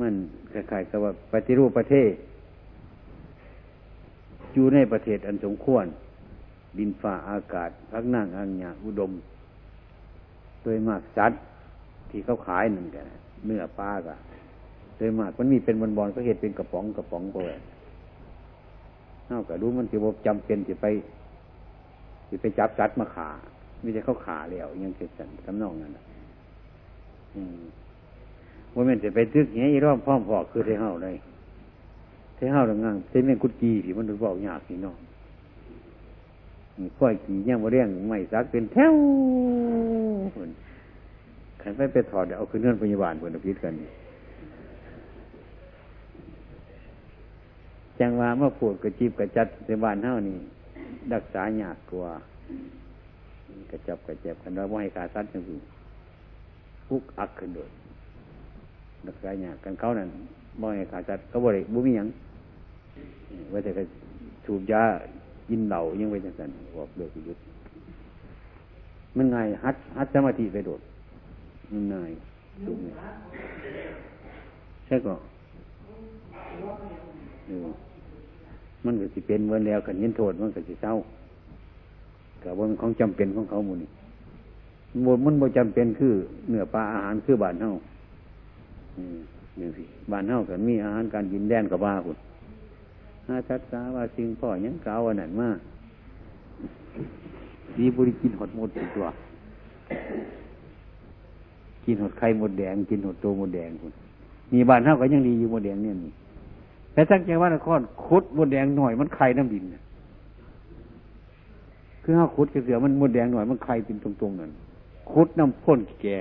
[0.00, 0.14] มัน
[0.52, 2.12] คล้ายๆกับว่าปฏิรูปประเทศ
[4.54, 5.86] อยู่ในประเทศอันสมควร
[6.78, 9.12] ดินฟ้าอากาศพักนั่งอังยาอุดม
[10.62, 11.40] โดยมากสัตว์
[12.10, 13.04] ที่เขาขายนั่นกัน
[13.46, 14.16] เนื้อปลากะ
[14.96, 17.36] โดยมากมันมีเป็นบอลบอลก็เห็นเป็นกระป๋องกระป๋องไป
[19.26, 20.86] เท่ากับรู้มันจะบจำเป็นจะไป
[22.30, 23.28] จะไปจับสัตว์มาขา
[23.80, 25.92] ไม่ใช่เขาขาแล้วยังเกิดสันกำนองนั่น
[28.74, 31.16] ว่ามันจะไปตึกเงี้ยอีรอบพ่อมพอคือเท่าเลย
[32.36, 34.98] เท่าดังงั้นเท่ากุจีที่มันดูบอกยากพี่น้อง
[36.98, 38.94] ค่อยขี่ย่างมาเรียงไม่ซักเป็นแถว
[41.60, 43.74] ขันไปไปถอดเอาขึ้นเงื่อนพยาบาลเพื่อนพิษกัน
[47.98, 50.38] จังว่าเมื่อปวดกระจีบกระจัดในบ้านเท่านี้
[51.12, 52.10] รักษายากกว่า
[53.70, 55.56] กระจับกระเจ็บกันเราไม่ให้การซัดจังสิ
[56.92, 57.70] พุกอักขึ้นโดย
[59.06, 60.08] รักษาหยากกันเขานั่น
[60.58, 62.08] ไม่ให้การซัดเขาบริบุมียัง
[63.52, 63.82] ว่าแต่ก็
[64.46, 64.82] ถูกยา
[65.48, 67.38] กินเหล่ายังไปจังสันบอกเลิกยุด
[69.16, 70.80] มันไงฮัดฮัดสมาธิไปโดด
[71.72, 71.94] มันไง
[72.64, 72.86] สูงไง
[74.86, 75.14] ใช่ก็
[78.84, 80.94] มันก็สิเป็นเมื่อแล้วขันยินโทษมันก็สิเศร้า
[82.42, 83.90] กับว่ามันของจำเป็นของเขาหมดนี่
[85.06, 86.14] บนมันบ่จำเป็นคือ
[86.48, 87.70] เนื้อปลาอาหารคือบ้านเฮา
[88.96, 89.18] อืม
[89.58, 92.16] นี่สิบ้านเฮากันมีอาหารการกินแดนกับบ้าคุณ
[93.26, 95.48] อาชัดสาว่าสิ่งพ่อยังเก่าอันนั้นมา
[97.78, 99.06] ดีบริกินหดหมดตัว
[101.84, 103.92] กินหดไข่หมดแดง กินหดโตหมดแดงคุณ
[104.52, 106.12] มีบ้านเท่าก็ยังดีอยู่หมดแดงเนี่ยนี่
[106.92, 109.64] แต่ทั้งจังหวัดนครคุดหมดแดงหน่อยมันไข่น้ำดิน
[112.02, 114.50] คือห้าคุดเสือมันหมดแดงหน่อยมันไข่เป็นตรงๆนั่น
[115.10, 116.16] คุดน้ำพ่นแก่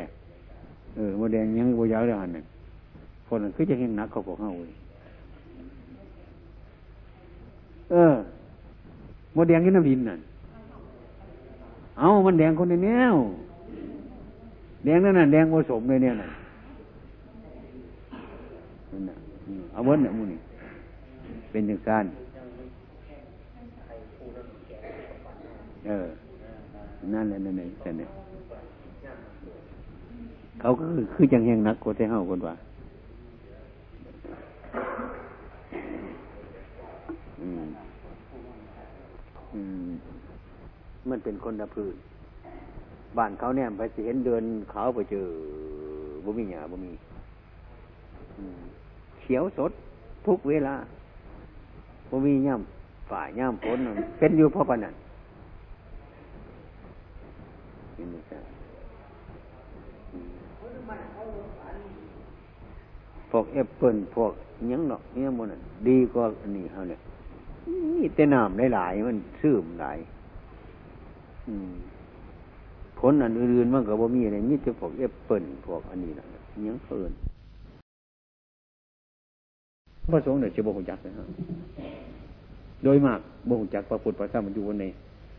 [0.95, 2.45] เออหมดแดงยังบยาวเลยอันนั้น
[3.27, 4.75] พ่นนั้นคือจะเห็นนักเขาบอกเฮาเลย
[7.91, 8.13] เออ
[9.35, 10.17] มดแดงกินน้ำดินน่ะ
[11.97, 13.15] เอามันแดงคนในแนว
[14.83, 16.29] แดงนั่นน่ะแดงผสมเลยเนี่ยน่ะ
[19.71, 20.39] เอาเบิ้ลเนี่ยมูนี่
[21.51, 22.05] เป็นอย่างการ
[25.87, 26.07] เออ
[27.13, 28.09] นั่นแหละนั่นเองแต่เนี่ย
[30.61, 32.55] เขาก็คือคือจังแหงนักโคเทเฮาคนว่า
[41.09, 41.95] มันเป็นคนละพื้น
[43.17, 45.27] บ้านเขาเนี่ยไปสิเห็นเดินเขาไปเจอ
[46.23, 46.91] บ่มีหยาบ่มี
[49.21, 49.71] เขียวสด
[50.27, 50.75] ทุกเวลา
[52.09, 53.77] บ่มีย่ำฝ่ายย่ำฝน
[54.19, 54.95] เป็นอยู่เพราะปานัน
[63.31, 64.31] พวกแอปเปิลพวก
[64.71, 65.47] ยังเนาะเนี่ยมัน
[65.87, 66.99] ดีกว่าอันนี้เขาเนี่ย
[67.97, 69.97] นี่แต่น้ำหลายๆมันซึมหลาย
[72.99, 76.25] ผลอันอื่นๆมันก็บ่มีอะไรมีแต่พวกแอปเปิลพวกอันนี้นะ
[76.67, 77.11] ยังเปิล
[80.11, 81.27] พระสงฆ์เนี่ยจะบ่หุจักนะครับ
[82.83, 84.85] โดยมากบ่หุจักพระพุทธพระธรรมมันอยู่บนใน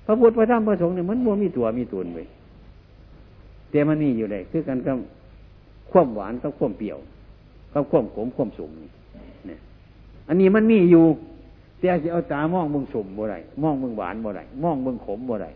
[0.07, 2.19] พระพุทธพระธรรมพระสงฆ์เนี่ยมันบ่มีตัวมีตนไป
[3.71, 4.97] แต่มันนี่อยู่เลยคือกันกับ
[5.93, 6.99] ความหวานกับความเปรี้ยว
[7.75, 8.91] กับความขมความสุมนี่
[9.47, 9.59] เนี่ย
[10.29, 11.05] อันนี้มันมีอยู่
[11.79, 15.47] แต่จะเอาตามองเบิ่งสมบ่ไรมองเบิ่งหวานบ่ไรมองเบิ่งขมบ่ไร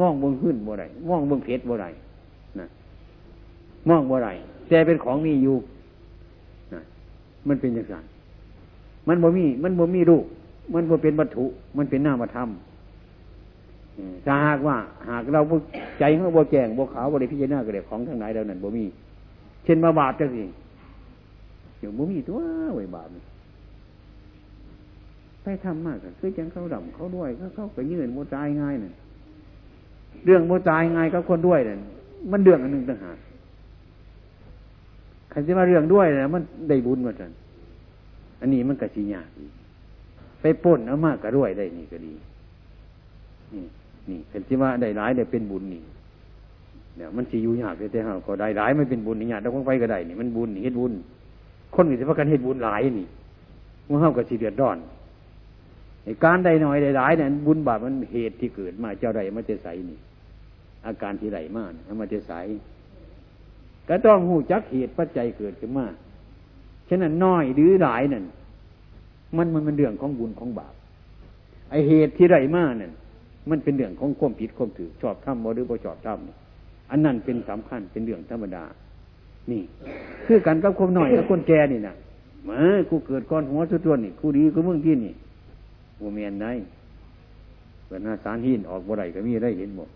[0.00, 1.86] มองเบิ่งขึ้นบ่ไรมองเบิ่งเพชรบ่ไร
[2.60, 2.66] นะ
[3.88, 4.28] มองบ่ไร
[4.68, 5.56] แต่เป็นของมีอยู่
[6.74, 6.80] นะ
[7.48, 7.96] มันเป็นอย่างไร
[9.08, 10.24] มันบ่มี มันบ่มีรูป
[10.74, 11.44] มันบ่เป็นวัตถุ
[11.76, 12.48] มันเป็นนามธรรม
[14.26, 14.76] ถ้าหากว่า
[15.08, 15.40] หากเรา
[15.98, 18.84] ใจเขาบ่แจงบ่ขาวบ่ได้พิจารณาก็ได้ของทั้งหลายเหล่านั้นบ่มี
[19.66, 20.44] เช่นมาบาปจังสิ
[21.78, 22.38] อยู่บ่มีตัว
[22.76, 23.08] ไว้บาป
[25.42, 28.92] ไปทำมากคือจังเขาดำเขาด้วยเขาเขาไปยืนโมตายง่ายน่ะ
[30.24, 31.76] เรื่องโมตายง่ายกับคนด้วยน่ะ
[32.30, 33.18] มันเรื่องอันหนึ่งต่างหาก
[35.30, 37.30] ใครจะมาเรื่องด้วยนะมันได้บุญมาจัน
[38.40, 39.28] อันนี้มันกระชิยาก
[40.40, 42.12] ไปป่นเอามากกระด้วยได้นี่ก็ดี
[43.54, 43.64] นี่
[44.08, 45.82] นี่เป็นที่ว่าได้หลายได้เป็นบุญนี่
[46.96, 50.92] เนี่ยมันสีอยู่ยากแต่หาก็ได้หลายไม่เป็นบุญนี่ยากเราไปก็ได้นี่มันบุญนี่เฮ็ดบุญ
[51.74, 53.06] คนอื่นจะพากันเฮ็ดบุญหลายนี่
[53.88, 54.78] มันเข้ากับสีเดือดร้อน
[56.24, 59.98] การใดหน่อยใดหลายเนี่ยบุญบาปมันเหตุที่เกิดมาเจ้าใดมาเจใสนี่
[60.86, 62.32] อาการที่ไหลมากมาเจใส
[63.88, 65.86] ก็ต้องหูจักเหตุปัจจัยเกิดขึ้นมา
[66.88, 68.24] ฉะนั้นน้อยหรือหลายนั่น
[69.36, 70.74] มันมันเป็นเรื่องของบุญของบาป
[71.70, 72.92] ไอเหตุที่ไหลมากนั่น
[73.50, 76.45] มันเป็นเรื่องของความผิดความถือชอบทำบ่หรือบ่ชอบทำ
[76.90, 78.64] อันนั้นเป็นสำคัญเป็นเรื่องธรรมดา
[79.50, 79.62] นี่
[80.26, 81.94] คือกันกับคนหน่อยกับคนแก่นี่นะ
[82.48, 82.58] มา
[82.90, 85.12] กูเกิดก้อนหัวสุดตัวนี่กูดีกูมึงที่นี่
[85.98, 86.52] โมเมนได้
[87.86, 89.88] เปิดหน้าสารหินออกบ่ไรก็มีได้เห็นหมด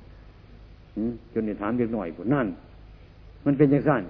[1.32, 2.46] จนในถามเล็กหน่อยผลนั่น
[3.44, 4.02] มันเป็นอย่างสั้น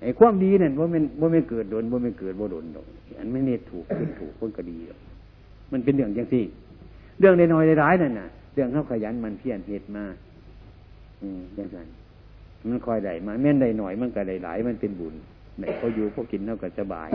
[0.00, 2.86] ไอ้ความดีนั่นว่ามันว่าไม่เกิดโดนว่าไม่เกิดว่าโดนดอก
[3.18, 4.76] อันไม่เนตถูกขึ้นถูกคนก็ดี
[5.72, 6.44] มันเป็นเรื่องอย่างที่
[7.20, 10.04] เรื่องในน้อยในร้ายนั่นน่ะ เรื่องเขาขยันมันเพียรเหตุมา
[11.22, 11.88] อืมอย่างนั้น
[12.68, 15.14] มันคอยได้มาแม่นได้หน่อยมันก็ได้หลายมันเป็นบุญ
[15.58, 17.08] ไหนเขาอยู่พวกกินเท่ากับสบาย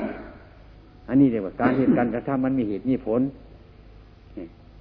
[1.10, 3.22] อันนี้เรียกว่าการเหตุการกระทำมันมีเหตุมีผล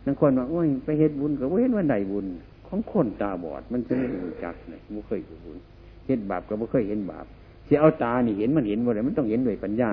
[0.05, 2.27] บางคนว่าโอ้ยไปเหตุบุญกับว่าเห็นวันใดบุญ
[2.69, 5.59] ของคนตาบอด มันจะไม่รู้จักเลยไม่เคยบุญ
[6.07, 7.27] เหตุบาปก็ไม่เคยเห็นบาป
[7.67, 9.91] เสียเอาตานี่เห็นมันเห็นว่าอะไรมันต้องเห็นด้วยปัญญา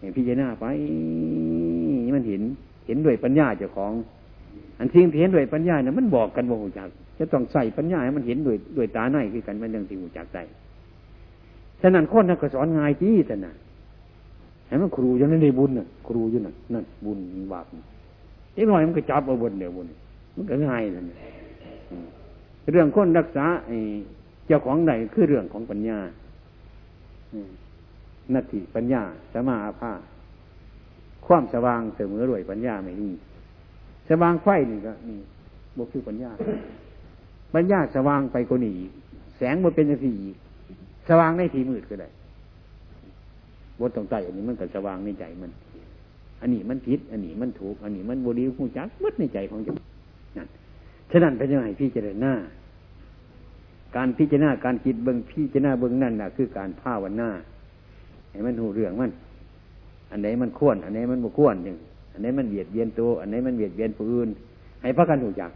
[0.00, 0.66] เห็นพิจารณาไป
[2.14, 2.42] มันเห็น
[2.86, 3.92] เห็นด้วยปัญญาเจ้าของ
[4.78, 10.38] อันสิ่งที่เห็นด้วยปัญญาเนี่ยมันบอกกันว่าหูจัก จะต้องใส่ปัญญาให้มันเห็นด้วยด้วยตาในคือกันมันเรื่องที่หูจักใจ
[11.80, 13.52] ฉะนั้นคนนักสอนง่ายที่แต่นะ
[14.66, 17.18] เห็นมันครูยังไม่ได้บุญน่ะ ครูอยู่น่ะนั่นบุญ
[17.52, 17.66] บาป
[18.54, 19.86] เล็กน้อยมันก็จับเอาบนเดี๋ยวบน
[20.36, 21.06] มันก็ง่ายนั่น
[22.72, 23.76] เรื่องคนรักษาไอ้
[24.46, 25.98] เจ้าของใดคือเรื่องของปัญญา
[28.34, 29.92] นาทีปัญญาสมาภา
[31.26, 33.10] ความสว่างเสมอรวยปัญญาไม่มี
[34.08, 35.18] สว่างไฟนี่ก็นี่
[35.76, 36.30] บวกคือปัญญา
[37.54, 38.76] ปัญญาสว่างไปกว่านี้
[39.36, 40.12] แสงมันเป็นสี
[41.08, 42.08] สว่างในทีมืดก็ได้
[43.78, 45.50] บทตรงใจอันนี้มันก็สว่างในใจมัน
[46.40, 49.76] อันนี้มันผิด อันนี้มันถูก อันนี้มันบริหูจักมัดในใจของจัง
[50.36, 50.48] นั่น
[51.10, 52.34] ฉะนั้นเป็นยังไงพี่เจริญหน้า
[53.96, 57.30] การพิจารณาการคิดเบิ้องพิจารณาเบิ้องนั่นนะคือการภาวนา
[58.30, 59.10] ให้มันหูเรื่องมัน
[60.10, 61.76] อันไหนมันควรอันไหนมันบ่ควรหนึ่ง
[62.12, 64.28] อันไหนมันเบียดเบียนตัว อันไหนมันเบียดเบียนผู้อื่น
[64.82, 65.50] ให้พักกันหูจัก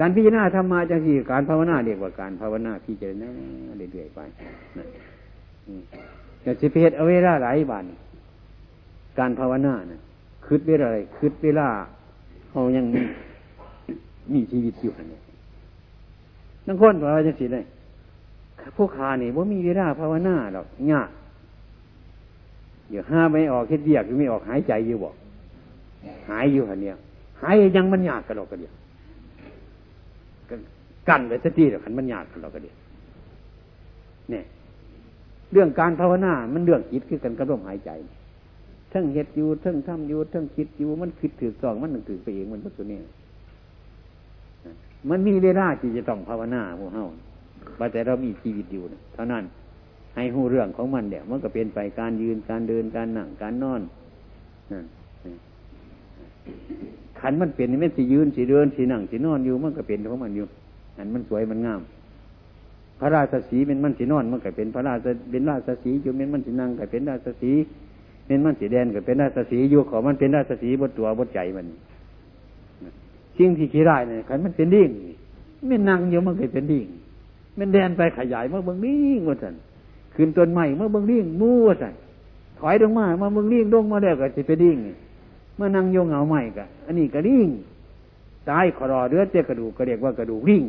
[0.00, 3.28] การพิจารณาธรรมาจังสี่การภาวนาเรียกว่าการภาวนาพิจารณา
[3.76, 4.20] เรื่อยๆไป
[4.78, 4.84] นะ
[6.44, 7.84] จะสิเพศเอาเวลาหลายบาน
[9.18, 10.00] การภาวนานะ
[10.46, 11.68] คืดเวลาอะไรคืดเวลา
[12.50, 13.02] เขายังมี
[14.32, 15.22] มีชีวิตอยู่เนี่ย
[16.66, 17.64] ทั้งคนว่าจะสิเลย
[18.76, 21.10] พวกขานี่ว่ามีเวลาภาวนาหรอกยาก
[22.90, 25.14] เดี๋ยวห้าไม่ออกเฮ็ดเบียกไม่ออกหายใจอยู่บอก
[26.28, 26.94] หายอยู่หันเนี้ย
[27.42, 28.74] หายยังมันยากกันหรอกกันเดียว
[31.08, 32.76] กันไปสักทีเดี๋ยวขันมันยากกันหรอกกันเดียว
[34.30, 34.44] เนี่ย
[35.52, 37.90] เรื่องการภาวนา มันเรื่องคิดคือกันกระร่มหายใจ
[38.92, 42.98] ทั้งเฮ็ดอยู่ทั้งทำอยู่ทั้งคิดอยู่มันคิดถือสองมันหนึ่งถือไปเองมันตัวนี้
[45.10, 47.04] มันมีเวลาที่จะต้องภาวนาพวกเฮา
[47.78, 49.44] ว่าแต่เรามีชีวิตอยู่นะเท่านั้น
[50.16, 53.80] ให้หูเรื่องของมันเดี๋ยวมันก็เป็นไปการยืนการเดินการนั่งการนอน
[54.72, 54.84] นั่น
[57.20, 60.46] ขันมันเป็นมันสิยืนสิเดินสินั่งสินอนอยู่มันก็เป็นของมันอยู่
[61.00, 61.80] อันมันสวยมันงาม
[63.00, 64.98] พระราชสีเป็นมันสินอนมันก็เป็นพระราช
[65.30, 67.52] เป็นราชสีอยู่เป็นมันสินั่งก็เป็นราชสี
[68.26, 71.66] เป็นมันสีแดงก็เป็นราชสีอยู่ขอมันเป็นราชสีบนตัวบนใจมัน
[73.36, 74.90] สิ่งที่ขี้ได้เนี่ยขันมันเป็นดิ่ง
[75.68, 76.86] ไม่นั่งอยู่มันเคยเป็นดิ่ง
[77.58, 79.54] มันแดนไปขยายเมื่อเบิ้งดิ่งว่าสัน
[80.14, 81.94] ขึ้นต้นใหม่เมื่อเบิ้งดิ่งมู่ว่าสัน
[82.58, 84.76] ถอยลงมาเมื่อเบิ้งดิ่งลงมาแล้วก็จะเป็นดิ่ง
[85.56, 87.48] เมื่อนั่งโยงเหงาใหม่ก็อันนี้ก็ดิ่ง
[88.50, 90.62] ตายขอรอเดือดเจ้ากระดูกก็เรียกว่ากระดูกดิ่ง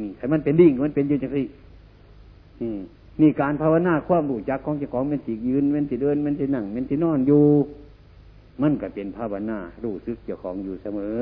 [0.00, 1.42] นี่ถ้มันเป็นดิ่งมันเป็นอยู่จังสิ
[3.20, 7.46] นี่การภาวนาความรู้จักของเจ้าของมันสิยืนมันสิเดินมันสินั่งมันสินอนอยู่
[8.62, 11.20] มันก็เป็นภาวนารู้สึกเจ้าของอยู่เสมอ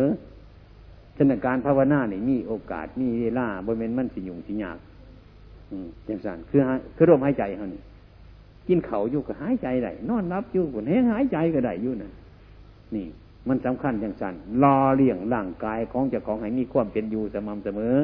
[1.16, 4.78] ฉะนั้นการภาวนาเนี่ยมีโอกาสมีเวลาบริเวณมันสิยุ่งสิยาก
[6.06, 6.60] อย่างสั่นคือ
[6.96, 7.82] คือลมหายใจเขานี่
[8.68, 12.10] กินเขาอยู่ก็หายใจได้นอนรับอยู่ผลแห้งหายใจก็ได้อยู่นะ
[12.94, 13.06] นี่
[13.48, 17.96] มันสำคัญอย่างสันรอเลี้ยงร่างกายของเจ้าของให้มีความเป็นอยู่สม่ำเสมอ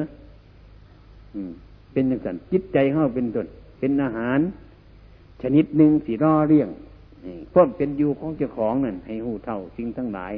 [1.93, 3.47] เป็นอย่างสันจิตใจเข้าเป็นต้น
[3.79, 4.39] เป็นอาหาร
[5.41, 6.69] ชนิดหนึ่งสีร่อเลี้ยง
[7.53, 10.33] ความเป็นอยู่ของเจ้าของนั่นให้หูเท่าสิ่งทั้งหลาย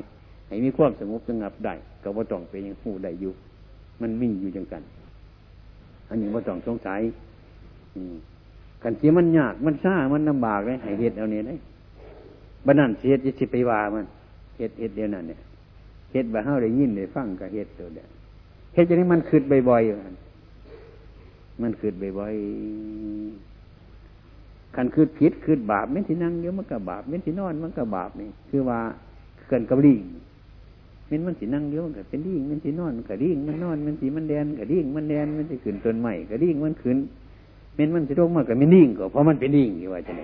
[0.48, 1.74] ให้มีความสงบสงับได้
[2.04, 3.34] ก็ว่าต้องเป็นอย่างหูได้อยู่
[4.02, 4.84] มันมิ่งอยู่จังกัน
[6.10, 7.02] อันนี้ว่าต้องสงสัย
[8.84, 11.56] กันเสียมันยากมันซ่ามันลำบากเลยให้เหตุเอาเนี่ยได้
[12.66, 14.06] บันนั้นเสียจะสิไปว่ามัน
[14.58, 15.40] เหตุเหตุเดียวนั่นเนี่ย
[16.12, 18.10] เหตุบบเฮาได้ยินได้ฟังกับเหตุตัวเดียว
[18.74, 19.96] เหตุจะนี้มันคืดบ่อยๆอยู่
[21.62, 28.80] มันคืดบ่อยๆคันคืดผิดคืดบาปไม่ที่นั่งเดี๋ยวมันก็บาปไม่ที่นอนมันก็บาปนี่คือว่า
[29.48, 30.02] เกินกับลิง
[31.08, 36.98] เมันมันสีนั่งเดียวมันก็เป็นดิ่งมันสีนอนมันก็ดิ่งมันนอนมันสีมันแดนก็ดิ่งมันแดนมันจะขึ้นต้นใหม่ก็ดิ่งมันขึ้น
[37.78, 40.24] มันมันจะลงมากก็ไม่ดิ่งก็เพราะมันเป็นดิ่งอยู่ว่าจะไหน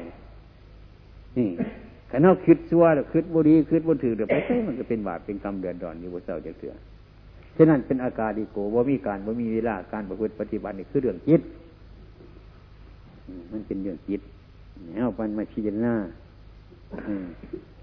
[1.37, 1.49] นี่
[2.11, 6.73] ขันเอาคิดซัวหรือคิดบุรีคิดบุถือเดี๋ยวไปใช่มันก็เป็นบาปเป็นกรรมเดือดร้อนอยู่บนเสาจะเถื่อ
[7.61, 11.41] ฉะนั้นเป็นอาการดีโกว่ามีการว่ามีเวลาการประพฤติปฏิบัตินี่คือเรื่องจิต
[13.51, 14.21] มันเป็นเรื่องจิต
[14.95, 15.93] เอาปันมาพิจารณา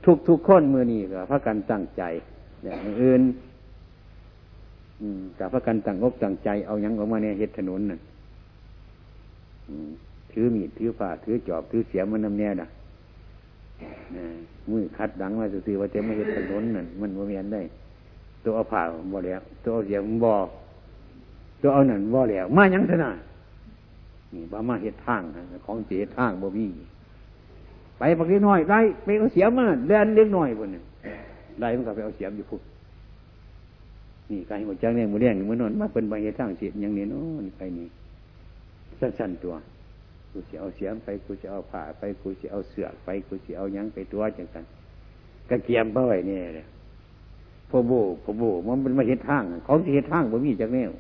[0.05, 2.03] ทุกทุกคนมือนี่ก็พระกันตั้งใจ
[2.65, 3.23] อย่างอื่น
[5.39, 7.99] กับพระกันตั้งอกตั้งใจเอายังออกมาเนี่ยเฮ็ดถนนน่ะ
[10.33, 12.69] ถือมีดถือฝ่าถือจอบถือเสียมันนำแน่น่ะ
[14.71, 17.63] มือคัดดังมาสื่อว่าจะไม่เห็นถนนนั่นมันว่าเมียนได้
[18.47, 18.83] ตัวเอาผ่า
[19.13, 20.33] บ่แล้วตัวเอาเสียงบ่
[21.63, 23.17] ตัวเอาหนั่นบ่แล้วมายังขนาด
[24.35, 25.23] นี่บ้ามาเห็ดทาง
[25.67, 26.67] ของเสียทางบ่มี
[27.99, 30.81] ไปปักเล็กน้อยได้ไปเอาเสียมาเดินเล็กน้อยบนนี่
[31.61, 32.63] ได้มันก็ไปเอาเสียมอยู่พุ่น
[34.31, 37.89] นี่การหัวจังเนี่ยมือเลี้ยงมือนอนมาเป็นใบเหตุทางเสียอย่างนี้โน้นไปนี่
[39.01, 39.55] สั้นๆตัว
[40.31, 44.65] กูจะเอาเสียมไปกูจะเอาผ้าไปกูจะเอาเสือไปกูจะเอายังไปตัวจังกัน
[45.51, 46.67] กระเกียมเป้าไว้เนี่ยเลย
[47.71, 47.93] พอโบ
[48.25, 50.91] พอโบมันเป็นมาเห็นทาง เขาเห็นทางบ่มีจากแนว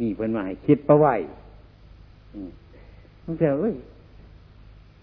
[0.00, 1.14] นี่เป็นมาให้คิดประไว้
[3.24, 3.74] ต้องแถวเอ้ย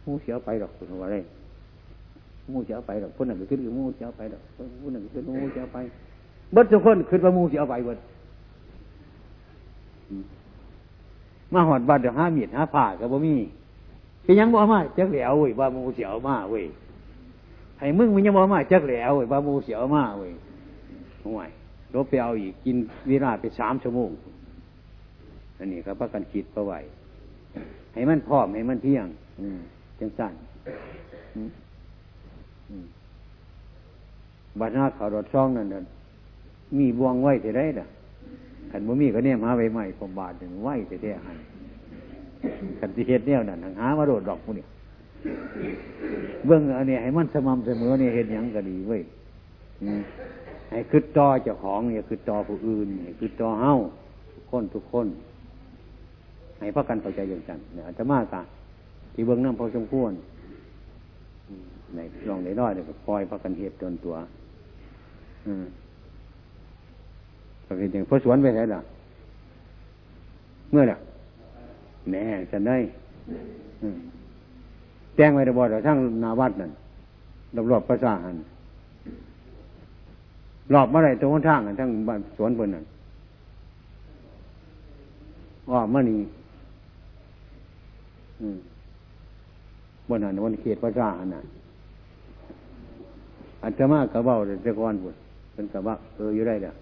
[0.06, 1.18] มูเสียไปหรอกคุณว่าอะไร
[2.52, 5.78] มูเสียไปหรอกคนหนึ่งขึ้นมูเสียไปหรอกคนหนึ่งขึ้นมูเสียไป
[6.56, 8.00] บิดทุกคนขึ้นว่ามูเสียไปบิด
[11.54, 13.36] มาหอดบัดเดี๋ยวห้ามีดห้าผ่ากับบ่มี
[14.24, 16.66] เป็นยังบ่มาจักแหล้วเว้ยว่ามูเสียวมาเว้ย
[17.80, 20.32] ให้มึงมันยังบ่มาจักแล้วเว้ยว่ามูเสียวมาเว้ย
[21.26, 21.50] ห่วย
[21.94, 22.76] รบไปเอาอีกกิน
[23.10, 24.10] เวลาไปสามชั่วโมง
[25.58, 26.80] อันนี้ครับพักกันคิดประไว้
[27.94, 29.08] ให้มันพร้อมให้มันเที่ยง
[29.40, 29.60] อืม
[30.00, 30.34] จังสั่น
[34.60, 35.84] บาดหน้าขารถช่องนั่นน่ะ
[36.78, 37.86] มีบวงไว้จะได้ด่ะ
[38.72, 41.38] ขันบ่มีก็เนี่ยมาใบใหม่ผมบาทหนึ่งไหวแต่แท้หัน
[42.80, 44.66] ขันที่เฮ็ดเนี่ยนั่นหามาโดดดอกพวกนี้
[46.46, 49.02] เบื้องอันนี้ให้มันสม่ำเสมอเนี่ยเห็นยังก็ดีเว้ย
[50.70, 53.76] ให้คือต่อเจ้าของเนี่ยคือต่อผู้อื่นให้คือต่อเฮ้า
[54.34, 55.08] ทุกคนทุกคน
[56.60, 58.42] ให้พักกันเข้าใจอย่างจันเนี่ยอาจจะมากกะ
[59.14, 60.12] ที่เบื้องน้ำพอสมควร
[61.96, 62.00] ใน
[62.30, 64.16] ลองในน้อยเนี่ยปล่อยพักกันเหตุจนตัว
[65.46, 65.66] อืม
[67.66, 68.82] ก็เป็นอย่างพระสวนไปไหนล่ะ
[70.72, 70.98] เมื่อน่ะ
[72.12, 72.78] แน่จะได้
[73.82, 76.72] แจ้งไว้ระบอดทั้งนาวัดนั่น
[77.72, 78.36] รอบๆพระสาหัน
[80.74, 82.86] รอบเมื่อไรตรงข้างกันทั้งบ้านสวนบนนั่น
[85.72, 86.20] ว่ามื่อนี้
[90.08, 91.42] บนหันวันเขตพระสาหันน่ะ
[93.64, 95.10] อาจจะมากระเบ้าแต่ก่อนบุ
[95.54, 96.74] เป็นกระบะเอออยู่ได้เด้อ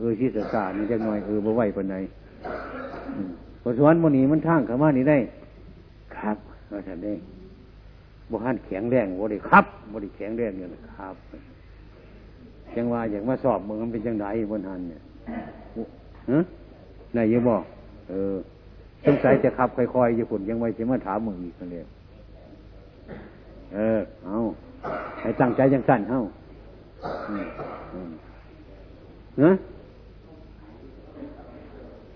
[0.00, 1.96] เออชีสสานี่จะหน่อยเออบ่ไหวปานใด
[3.62, 5.18] พอสวนมนนี้มันทางขามานี่ได้
[6.16, 6.36] ครับ
[6.70, 7.12] เราจะได้
[8.30, 10.68] บ่หันแข็งแรงบ่ได้ครับบ่ได้แข็งแรงเนี่ย
[10.98, 11.14] ครับ
[12.74, 15.00] จังว่าอย่างมาสอบมึงมันเป็นจังไดบนหันเนี่ย
[16.30, 16.38] ฮะ
[17.16, 17.62] นายยังบอก
[18.10, 18.36] เออ
[19.04, 21.84] สงสัยจะขับค่อยๆอยู่คนยังไว้จะมาถามมึงอีกเลย
[23.74, 24.36] เออ เอา
[25.20, 26.20] ให้ตั้งใจยังสั่นเฮ้า
[29.38, 29.52] เนะ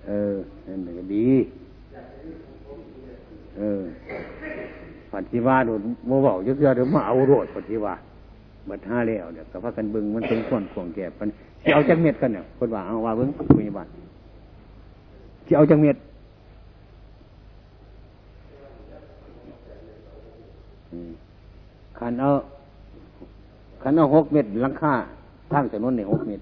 [0.06, 0.34] เออ
[0.66, 1.28] นั่นก็ดี
[3.56, 3.82] เออ
[5.14, 5.64] ปฏิวัติ
[6.06, 8.02] โมเบอกเยอะๆเดี๋ยวมาเอาโรดปฏิวัติ
[8.68, 11.28] บัดห้าแล้วเดี๋ยกับพากันบึงมันเป็นคนข่วงแก่ปัน
[11.62, 13.88] ที่เอาจังเม็ดกันเนี่ยคนว่าเอาว่าเบิ้งคุยบัต
[15.44, 15.96] ที่เอาจังเม็ด
[21.98, 22.30] ขันเอา
[23.82, 24.94] ขันเอาหกเม็ดลังค่า
[25.52, 26.40] ทางถนนในหกเม็ด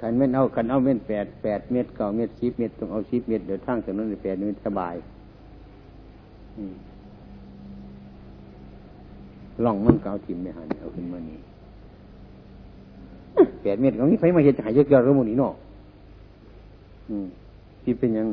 [0.00, 4.94] ขันเม็ดเอาขันเอาเม็ดแปดแปดเม็ดเก้าเม็ดสิบเม็ดต้องเอาสิบเม็ดเดี๋ยวทางถนนในแปดเม็ดสบาย
[9.64, 11.38] ล่องมันเกาถิ่มไม่หันเอาขึ้นมานี่
[13.62, 15.54] แปดเมตรของนี้ไฟมาเห็นหายเยอะเกินแล้วมูนี่เนาะ
[17.82, 18.28] ที่เป็นยัง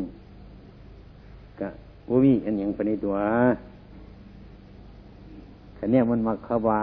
[1.60, 1.70] กะ
[2.10, 3.16] ว่ามีอันยังไปในตัว
[5.76, 6.80] แต่เนี้ยมันมาเขาว่า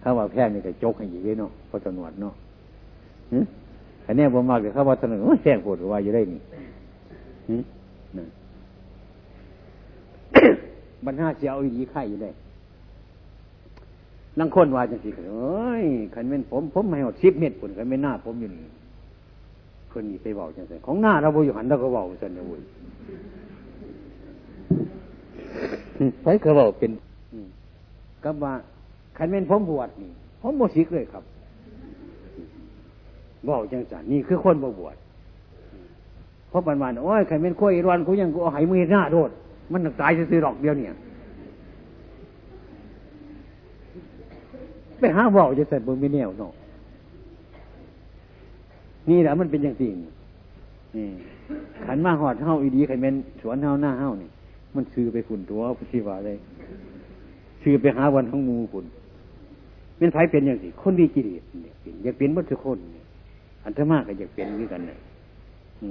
[0.00, 2.34] เขาว่าแพทย์นี่ก็จกให้อยู่เนาะพอตนวดเนาะ
[4.06, 6.40] อันนี้ผมมากเลยเขาว่าถนนแซงปวดว่าอยู่ได้นี่
[11.06, 12.30] บรรหาเสียเอาดีไข่อยู่ได้
[14.38, 15.84] นังคนว่าจังสิเอ้ย
[16.14, 18.68] ขันเป็นผม ผมไม่หดสิบเม็ดผลขันเป็นหน้า ผมอยู่นี่
[19.92, 22.60] คนนี้ไปบอกจังสิของหน้าเราบอยู่หันเราก็บอกสันนะวุ้ย
[26.22, 26.90] ไปเขาบอกเป็น
[28.24, 28.52] ก็ว่า
[29.18, 31.24] ขันเป็นผมบวชนี่ ผมโมชิกเลยครับ
[33.48, 34.96] บอกจังสันนี่คือคนบวช
[36.48, 39.30] เพราะปันวันโอ้ยขันเป็นข้อยรวนกูยังกูเอาหายมือหน้าโดด
[39.72, 40.94] มันตายซื้อดอกเดียวเนี่ย
[44.98, 46.52] ไปหาว่าจะเสร็จบนไม่แนวเนาะ
[49.10, 49.94] นี่แหละมันเป็นอย่างจริง
[50.96, 51.06] นี่
[51.86, 54.28] ขันมาหอดเฮาอีดีขันเป็นสวนเฮาหน้าเฮานี่
[54.74, 56.36] มันซื้อไปฝุ่นตัวพุทธิวาเลย
[57.62, 58.84] ซื้อไปหาวันของมูฝุ่น
[59.98, 63.04] เป็นไผเป็นอย่างสิคนดีกิเลสเนี่ยเป็นอยากเป็นบัตรคนเนี่ย
[63.64, 64.98] อันธมากก็อยากเป็นด้วยกันเนี่ย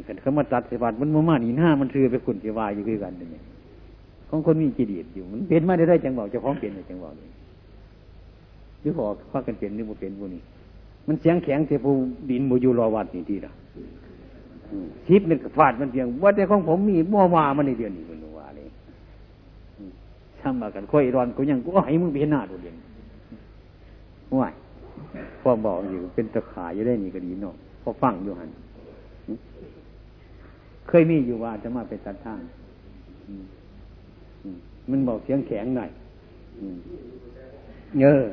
[0.07, 3.43] ขันเขามาตัดเสบาทมันมามาหนีหน้ามันซื้อไปฝุ่นเทวาอยู่ด้วยกันเนี่ย
[4.35, 7.29] ของคนมีกิเลสอยู่มันเป็นมาได้ได้จังบอกเจ้าของเป็นจังบอกเลย
[8.81, 10.41] หรือพอพากันเป็นหรือบ่เป็นพวกนี้
[11.07, 11.91] มันเสียงแข็งเทปู
[12.29, 13.51] ดินโมยูรอวัดนี่ทีละ
[15.07, 18.67] ชิปมันฟาดมันเพียงว่าแต่ของผมมีมั่วมามันในเดือนนี้เป็นว่าเลย
[20.41, 22.75] ทำมากันค่อยร้อนกูยังกูให้มึงเป็นหน้าตัวเดียว
[24.41, 24.49] ว่า
[25.41, 28.49] พ่อบอกอยู่เป็นตะขายอยู่ได้นี่ก็ดีเนาะพอฟังอยู่หัน
[30.87, 32.39] เคยมีอยู่ว่าจะมาเป็นตัดทาง
[34.91, 35.89] มันบอกเสียงแข็งหน่อย
[38.01, 38.25] เออ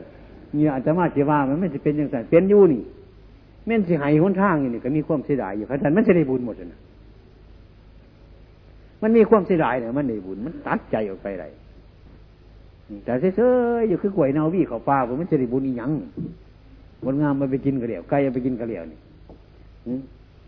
[0.56, 2.82] นี่อาจจะมาเสียว่ามันไม่จะเป็นอย่างไรเป็นอยู่นี่
[3.66, 6.80] แม่นสิหายหนทางอยู่นี่ก็มีความเสียดายอยู่ขนาดมันจะได้บุญหมดนะ
[9.02, 11.46] มันมีความเสียดายเนี่ยมันได้บุญมันตัดใจออกไปไร
[13.04, 13.40] แต่เฉ
[13.80, 15.90] ยๆอยู่คือกล้วยนาวี่เขาปลาผมมันจะได้บุญอีหยัง
[17.04, 18.98] วันงามมันไปกินกระเดียวไก่ไปกินกระเดียวนี่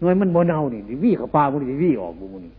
[0.02, 2.52] น้อยมันโมเนานี่วี่เขาปลาบุญนี่วี่ออกบุญนี่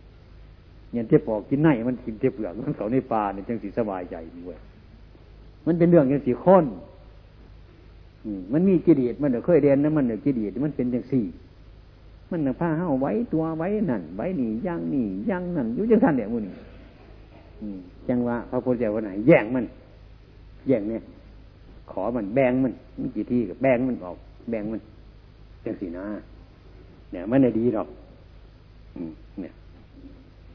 [0.94, 4.56] เนี่ยเจ็บปอกกินไนมันกินเจ็บเปลือกมันเขาในปลาเนี่ยจังสีสบายใจด้วย
[5.66, 6.64] มันเป็นเรื่องอย่างสีข้น
[8.52, 11.24] มันมีกิเลสมันเคยเรียนนะมันเนกิเลสมันเป็นอย่างสี่
[12.30, 16.54] มันเนผ้าห้าไว้ตัวไว้นั่นไว้นี่ย่างนี่ย่างนั่นยุ่จังท่านเนี่ยมูนี่
[18.08, 19.64] จังว่าพระพุทธเจ้าวันไหนแย่งมัน
[20.68, 21.02] แย่งเนี่ย
[21.90, 24.16] ขอมันแบ่งมันมีกี่ที่กับแบ่งมันออก
[24.50, 24.80] แบ่งมัน
[25.64, 26.04] จังสีนะ
[27.12, 27.88] เนี่ยมันได้ดีหรอก
[29.40, 29.52] เนี่ย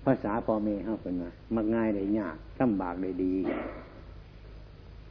[0.05, 3.33] ภาษาพ่อแม่เขาเป็นมามักง่ายได้ยากลำบากได้ดี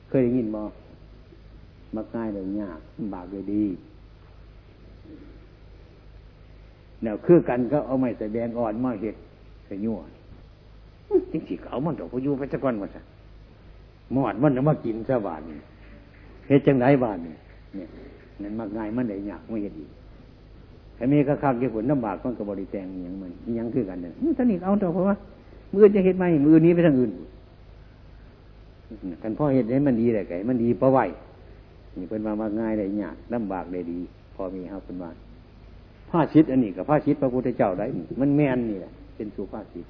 [0.08, 0.62] เคยได้ยินบ่
[1.96, 2.78] มักง่ายเลยยาก
[3.14, 3.64] บากเลยดี
[7.02, 9.16] เนี่ยคือกันก็เอาไม้แสดงอ่อนมาเห็ด
[9.66, 9.98] ใส่ยั่ว
[11.32, 13.04] จริงๆเอามันดอกพยูไปสักวันมาสัก
[14.12, 15.40] หมอดมันจะมากินซะบาน
[16.46, 17.38] เฮ็ดจังไรบานเนี่ย
[18.42, 19.90] นั่นมักง่ายมันได้ยากไม่เห็ดอีก
[20.98, 25.16] แต่มีข้าข้าเกี่ยวกับน้ำบากมันกับบริแตงอย่างมันยังคือกันเนี่ยท่านี่เอาตัวเพราะว่า
[25.72, 27.10] มือจะเห็ดไหมมือนี้ไปทางอื่น
[29.22, 30.98] กันพ่อเห็ดให้มันดีแต่ไก่มันดีเพราะไหว
[31.96, 33.98] นี่เป็นมามาง่ายได้ยากลำบากได้ดี
[34.34, 35.10] พอมีครับเป็นว่า
[36.10, 37.86] ผ้าชิดอันนี้กับผ้าชิดพระพุทธเจ้าได้
[38.20, 39.86] มันแม่นนี่แหละเป็นสุภาษิต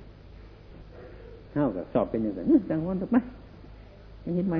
[1.52, 2.40] เท่ากับสอบเป็นอย่างไร
[2.70, 3.18] จังวันถูกไหม
[4.36, 4.56] เห็นไหม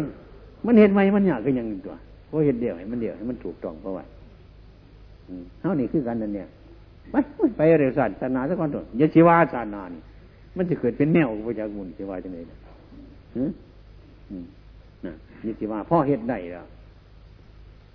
[0.67, 1.95] มันเห็นไหมมันอยากก็ยังตัว
[2.27, 4.05] เพราะเห็นเดียวให้มันเดียวให้มันถูกต้องเพราะว่า
[5.61, 6.49] เท่านี้คือกันนั่นเนี่ย
[7.11, 7.15] ไป
[7.57, 10.03] ไปเร็วสัตว์ศาสนาสักคนตัวอย่าชีวาศาสนานี่
[10.57, 12.39] มันจะเกิดเป็นแนวพระจากมุนชีวาจังไง
[13.37, 13.51] อืม
[14.31, 14.45] อืม
[15.05, 15.13] นะ
[15.45, 16.67] ยิ่ชีวาพ่อเห็ดได้แล้ว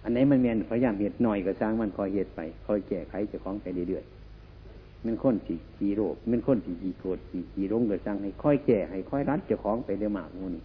[0.03, 10.63] อันไหนมันเมียนพยายามเหตุหน่อยก็สร้างมันคอยเหตุไปคอยแก้ไขจะคล้องไปเรื่อยๆมันค้นสีขีโรคมันค้นสีขีโกรธสีขีรงก็สร้างให้ค่อยแก้ให้ค่อยรัดจะคล้องไปเรื่อยมากงูนี่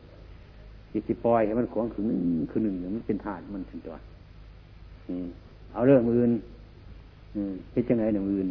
[0.92, 2.16] จิตปล่อยให้มันขวางคือมัน
[2.50, 3.96] คือหนึ่งมันเป็นธาตุมันเป็นตัว
[5.72, 6.30] เอาเรื่องอื่น
[7.72, 8.46] เป็นจังไงหนึ่งอื่น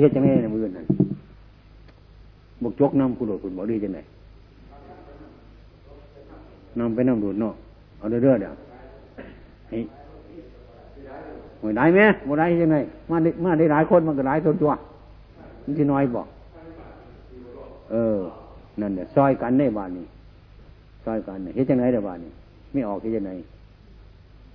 [0.00, 0.86] เฮ็ดจังไงหนึ่งอื่นนั่น
[2.62, 4.00] บกจกน้ำคุณหลวงคุณบอกดีจังไง
[6.78, 7.54] น้ำไปน้ำดูดเนาะ
[7.98, 8.54] เอาเรื่อยๆเดี๋ยว
[9.72, 9.82] นี่
[11.60, 12.76] หวยได้ไหมบ่ได้ยังไง
[13.10, 14.72] มาได้มาได้หลายคนมันก็หลายตัวตัว
[15.64, 16.26] มันที่น้อยบอก
[17.90, 18.18] เออ
[18.80, 20.06] นั่นเนี่ยซอยกันได้บ้านนี้
[21.04, 22.30] ซอยกันเนี่ยเฮ็ดยังไงเดี๋ยวบ้านนี้
[22.72, 23.30] ไม่ออกเฮ็ดยังไง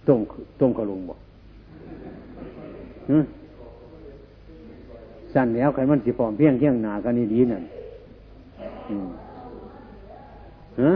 [0.08, 0.20] ต้ม
[0.60, 1.20] ต้มกระลุงบอก
[5.34, 7.64] สั่นแล้วใครมันสิพร้อมเพียงเที่ยงหนากันนี่ดีนั่น
[10.82, 10.92] ฮะ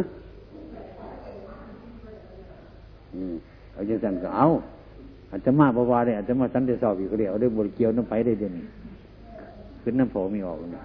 [3.14, 3.36] อืม
[3.72, 4.45] เอาจังสันก็เอา
[5.32, 8.53] อาจจะมาบวาได้อาจจะมาสันเดสอบอีกเดียวได้บริเกี่ยวน้ำไปได้เด่น
[9.82, 10.84] ขึ้นน้ำโผมีออกนะ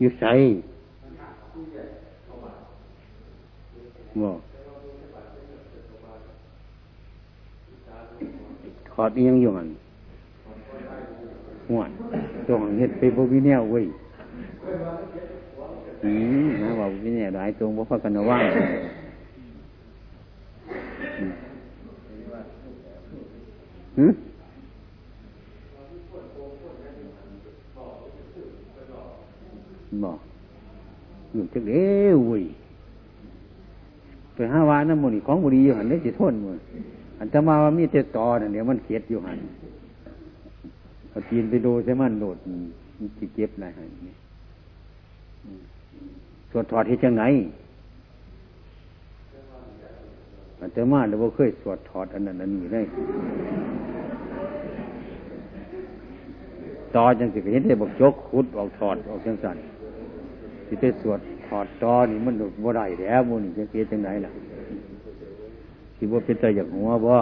[0.00, 0.32] อยู่ใส่
[4.22, 4.38] บอก
[8.92, 9.68] ขอดเอียงอยู่หัน
[11.70, 11.90] หวน
[12.48, 13.84] จงเห็ดไปบ่มีแนวเว้ย
[16.04, 16.12] อื
[16.44, 18.42] มนะว่าบ่มีแนวหลายตรงบ่พอกันว่าง
[23.98, 24.12] หืม
[30.04, 30.18] บอก
[31.32, 31.84] อยู่จักเด้
[32.26, 32.44] เว้ย
[34.34, 36.58] ไปห้าวาน้ำมันของบุรีอยู่หันได้จิทนมัน
[37.18, 39.38] อันจะมาว่ามีแต่ตอนั่นเดี๋ยวมันเขียดอยู่หัน
[41.10, 42.38] เอาตีนไปดูใช่มันโดด
[42.98, 44.14] มันจะเจ็บอะไรหันนี่
[46.50, 47.24] สวดถอดที่จังไหน
[50.58, 52.82] อันจะมาเราเคยสวดถอดอันนั้นอันนี้ได้
[56.96, 59.56] ต่อจังสิเห็นได้บอกยกขุดออกถอดออกจังสัน
[60.70, 64.32] ที่ไปสวดถอดตอนี่มันหลุดบ่ได้แล้วมูนี่จะเกิดจังไหนล่ะ
[65.96, 67.14] ที่ว่าเป็นใจอย่างหัวบ่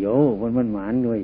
[0.00, 0.04] โย
[0.40, 1.20] มันมันหมานด้วย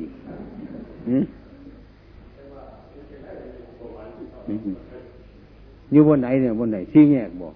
[5.93, 7.55] อยู่บนไหนเนี่ยบนไหนซี่แยกบอก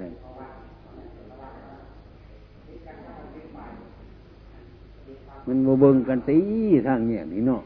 [0.00, 0.12] นั่น
[5.46, 6.38] มันโมเบิงกันตี
[6.88, 7.62] ทางแยนี่เนาะ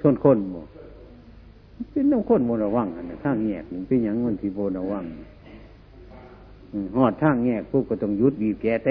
[0.00, 0.62] ส่วนคนบ่
[1.90, 5.04] เป็นน้ำคนโมระวังอันทางแยกนี่เป็นอย่างมันที่โมระวัง
[6.96, 8.90] หอดทางแยกปุ๊บก็ต้องยุดบีบแกเต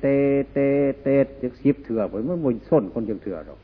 [0.00, 0.06] เต
[0.52, 0.58] เต
[1.02, 1.08] เต
[1.40, 3.60] จะซิบเถื่อไปมันโมส้นคนจะเถื่อหรอก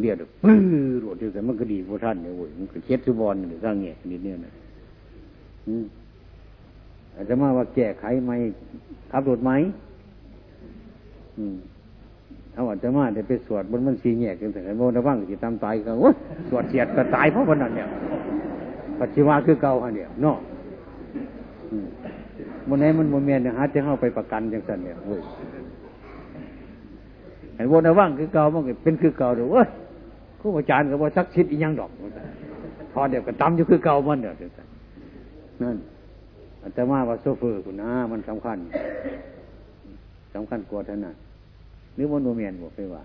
[0.00, 0.58] เรียกปื้อ
[1.02, 4.52] รวดเดียวกันมันก็ดีพวกท่านเนี่ยโว้ยมันก็เช็ดสุบอลหรือสร้างแง่นิดเนี่ยนะ
[7.14, 8.32] อาจจะมาว่าแก้ไขไหม
[9.10, 9.50] ขับรถไหม
[12.54, 15.94] เอาอาจจะมาได้ไปสวดบนมันสีแง่กันแต่โมนะว่างจิตามตายกัน
[16.48, 17.88] สวดเสียดก็ตายเพราะวันนั้นเนี่ย
[19.00, 20.36] ปัจจุบันคือเก่าฮะเนี่ยเนาะ
[22.68, 25.20] มันไหนมันโมเมนต์หาจะเข้าไปประกันจังสันเนี่ยเว้ย
[27.54, 29.66] เห็นวนว่างคือเก่ามันเป็นคือเก่าเดี๋ยวเว้ย
[30.40, 31.90] ครูอาจารย์ก็บอกสักชิดอีกยังดอก
[32.92, 34.34] พอเดี๋ยวก็ตำอยู่คือเก่ามันเดี๋ยว
[35.62, 35.76] นั่น
[36.62, 38.58] อาตมาว่าโซเฟอร์คุณนะมันสำคัญ
[40.34, 41.12] สำคัญกว่าท่านน่ะ
[41.96, 43.02] หรือมันโนเมียนบอกไปว่า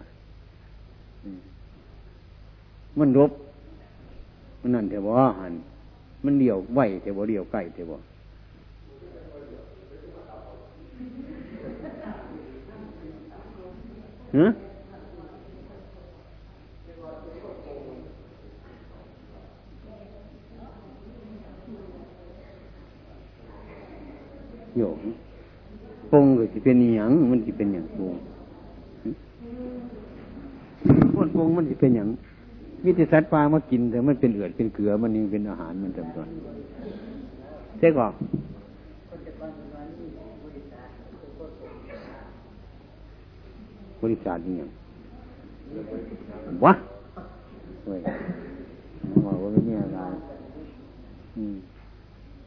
[3.00, 3.32] มันรบ
[4.62, 5.54] มันนั่นเถอะว่หัน
[6.26, 7.98] มันเดี่ยวไหวเถอะว่เดี่ยวใกล้เถอะว่
[14.38, 14.48] ฮะ
[24.78, 25.00] โยม
[26.12, 28.16] ปงก็จะเป็นอย่างมันจะเป็นอย่างปง
[31.16, 32.08] คนป งมันจะเป็นอย่าง
[32.86, 36.24] มิติสัตว์ปลามากินแต่มันเป็นเอือดเป็นเกลือมันยังเป็นอาหารมันจำตัว
[37.80, 38.14] เจ๊ก่อน
[44.02, 44.56] บริษัทนี่
[46.66, 46.74] วะ
[47.86, 48.02] เว้ย
[49.26, 50.00] บอกว่าไม่มีอะไร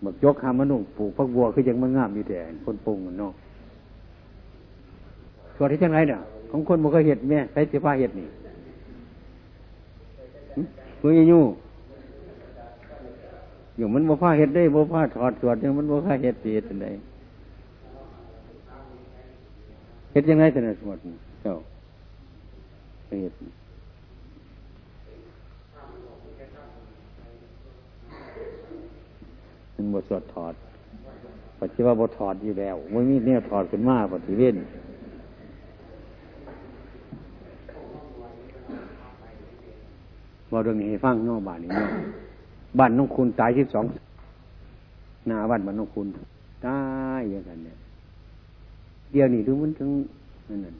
[0.04, 3.32] บักยกหามันนุ่งปลูกพักบัวคือยังมันงามอยู่แต่คนปรุงมันเนาะ
[5.56, 6.20] ส่วนที่จังไรเนี่ย
[6.50, 8.26] ของคนมันก็เห็ดแม่ใช้เสียผ้าเห็ดนี่
[11.06, 11.44] คุยยู่
[13.76, 16.86] อยู่มันบ่ผ้าเห็ดได้บ่ผ้าถอดสวดยังมันบ่ผ้าเห็ดเสียจังได
[20.12, 20.98] เห็ดยังไงแต่ละสวด
[21.42, 21.56] เจ้า
[23.20, 23.32] เห็ด
[29.74, 30.54] มันบทสวดถอด
[31.60, 34.54] ปัจจุบันบทถอดอยู่แล้วไม่มีเนี่ยถอดขึ้นมาปฏิเวณ
[40.50, 41.86] บอเรื่องนี้ให้ฟังนอกบ้านนี้นอ
[42.78, 43.84] บ้านน้องคุณตายที่สอง
[45.26, 46.06] หน้าบ้านบ้านน้องคุณ
[46.66, 46.78] ตา
[47.18, 47.76] ยอย่างนั้นเนี่ย
[49.12, 49.90] เดี๋ยวนี้ถึงมันถึง
[50.48, 50.76] นั่นนั่น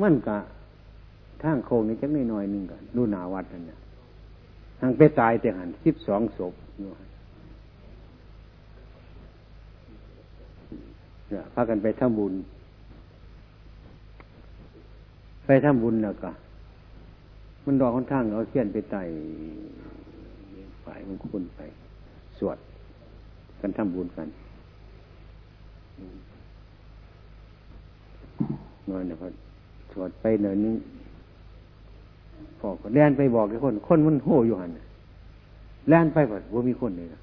[0.00, 0.38] มันกะ
[1.42, 3.78] ทางโค้งนี่จักนิดหน่อยนึงกันดูหนาวัดนั่นเนี่ย
[4.80, 12.32] ทางไปตายแต่หันสิบสองศพเนี่ยพากันไปทำบุญ
[15.46, 16.30] ไปทำบุญแล้วก็
[17.64, 19.02] มันดอกค่อนข้างเอาเขียนไปไต่
[20.84, 21.60] ฝ่ายมันคุณไป
[22.38, 22.58] สวด
[23.60, 24.28] กันทำบุญกัน
[28.88, 29.26] นอนเนี่ยพอ
[29.92, 30.74] สวดไปเนินนึง
[32.60, 34.70] พอก็แล่นไปบอกกับคน คนมันโห่อยู่หัน
[35.88, 37.20] แล่นไปก่อว่ามีคนเลยนะ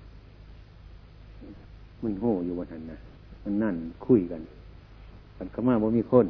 [2.04, 2.98] มันโห่อยู่บนหันนะ
[3.44, 4.42] มันนั่นคุยกัน
[5.38, 6.26] มันก็มาว่ามีคน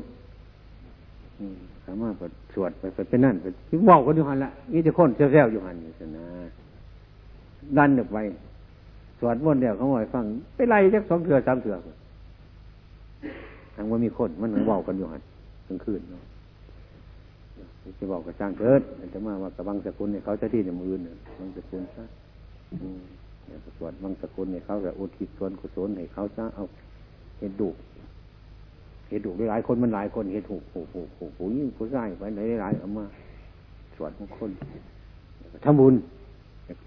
[1.86, 2.14] สามารถ
[2.54, 3.46] สวดไปไปนั่นไป
[3.90, 6.26] ว่าวกันอยู่หันละนี่จะค้นแซวๆอยู่หันนี่สินะ
[7.78, 8.18] ดันออกไป
[9.20, 10.26] สวดมนต์เดียวเขาบอกฟัง
[10.56, 11.76] ไปไล่จักสองเถื่อสามเถื่อ
[13.76, 15.22] ทางว่ามีคนมันว่าวกันอยู่หัน
[15.68, 16.24] กลางคืนเนาะ
[18.00, 18.82] จะบอกกับสร้างเกิด
[19.14, 22.04] จะมาว่ากระบังสกุลเนี่ยเขาจะที่ในมือเนี่ยบังสกุลซะ
[23.48, 26.64] เนี่ยสวดบังสกุลเนี่ยเขาจะอุทิศส่วนกุศลให้เขาซะเอา
[27.40, 27.70] เห็นดุ
[29.10, 33.05] เห็นดุหลายคนมันหลายคนเห็นถูกผูกผูกผูกผูยิ่งผู้ใส่ไปไหนหลายเอามา
[33.95, 34.51] สวดมงคล
[35.66, 35.93] ทำบุญ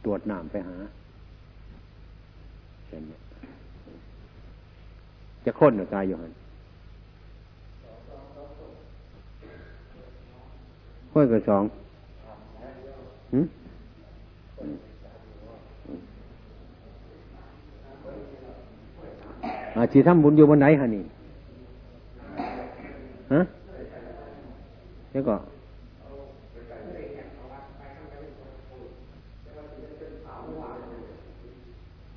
[0.05, 0.77] ตรวจน้ำไปหา
[2.87, 3.18] เช่นนี้
[5.45, 6.33] จะค้นหรือตายอยู่หัน
[11.12, 11.64] ห้อยกับสอง
[19.77, 21.05] อาชีทำบุญอยู่บนไหนฮะนี่
[23.33, 23.43] ฮะ
[25.12, 25.35] แล้วก็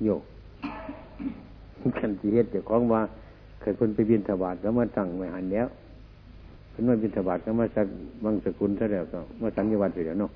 [0.04, 0.22] โยก
[1.98, 3.00] กันจีเฮ็ดเจ้าของว่า
[3.60, 5.66] เคยคนไปบินถวาดแล้วมาตั้งไว้หันแล้ว
[6.70, 7.86] เพิ่นมาบินถวาดก็มาสัก
[8.24, 10.30] บางสกุลซะแล้วก็มาสังยวัดเสียเนาะ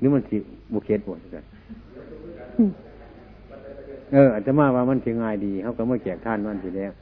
[0.00, 0.36] นี่มันสิ
[0.72, 1.44] บุเกตหมดกัน
[4.12, 6.92] เอออาจจะมาว่ามันเสียง่ายดีเขาก็มาแจกท่านมันสิแล้ว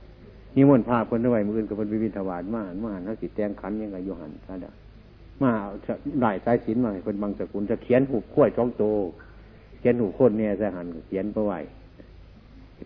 [0.54, 4.72] นี่มนภาพคนด้วยมืออื่นกับคนไปบินถวาดมาหันมาหันเขาสิแตงขันยังไงโยหันซะเด้อ
[5.42, 5.50] มา
[6.20, 8.84] ได้สายสินมาคนบางสกุลจะเขียนหูขั้วจ้องโต
[9.78, 11.58] เขียนหูโคนเนี่ยจะหันเขียนประไว้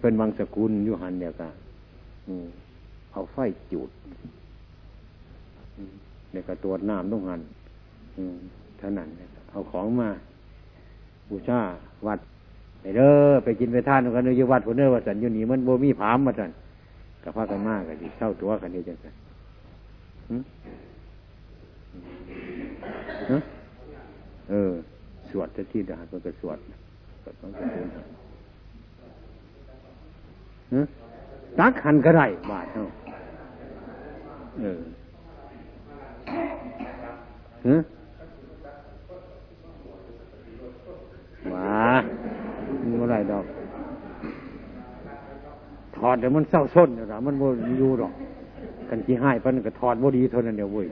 [0.00, 1.54] เป็นบางสกุลยุหันเดียวกัน
[3.12, 3.36] เอาไฟ
[3.72, 3.90] จุด
[6.30, 7.40] เดี๋ยก็ตรวน้ำต้องหัน
[8.78, 9.08] เท่านั้น
[9.50, 10.08] เอาของมา
[11.28, 11.60] บูชา
[12.06, 12.18] วัด
[12.80, 16.50] ไปเด้อไปกินไปทานกันเนยวัดผลเนื้อวัดสันยู่นี่มันโบมีผามมาสัน
[17.26, 19.14] กับพากันมากกันดิเช่าตัวกันดีจังกัน
[24.50, 24.72] เออ
[25.30, 26.58] สวดจะที่ดาบมันก็สวด
[27.22, 28.06] สวดต้องสวด
[31.58, 32.84] ตักหันก็ได้บาทเนา
[34.60, 34.80] เออ
[37.66, 37.76] ฮะ
[41.52, 41.76] ว่า
[42.80, 43.44] มันอะไรดอก
[46.08, 47.42] อดเดี๋ยวมันเศร้าส้นเดี๋ยวมันโม
[47.78, 48.12] อยู่หรอก
[48.88, 50.86] กันที่ให้ปันก็ถอดโมดีเท่านั้นเดียวเว้ย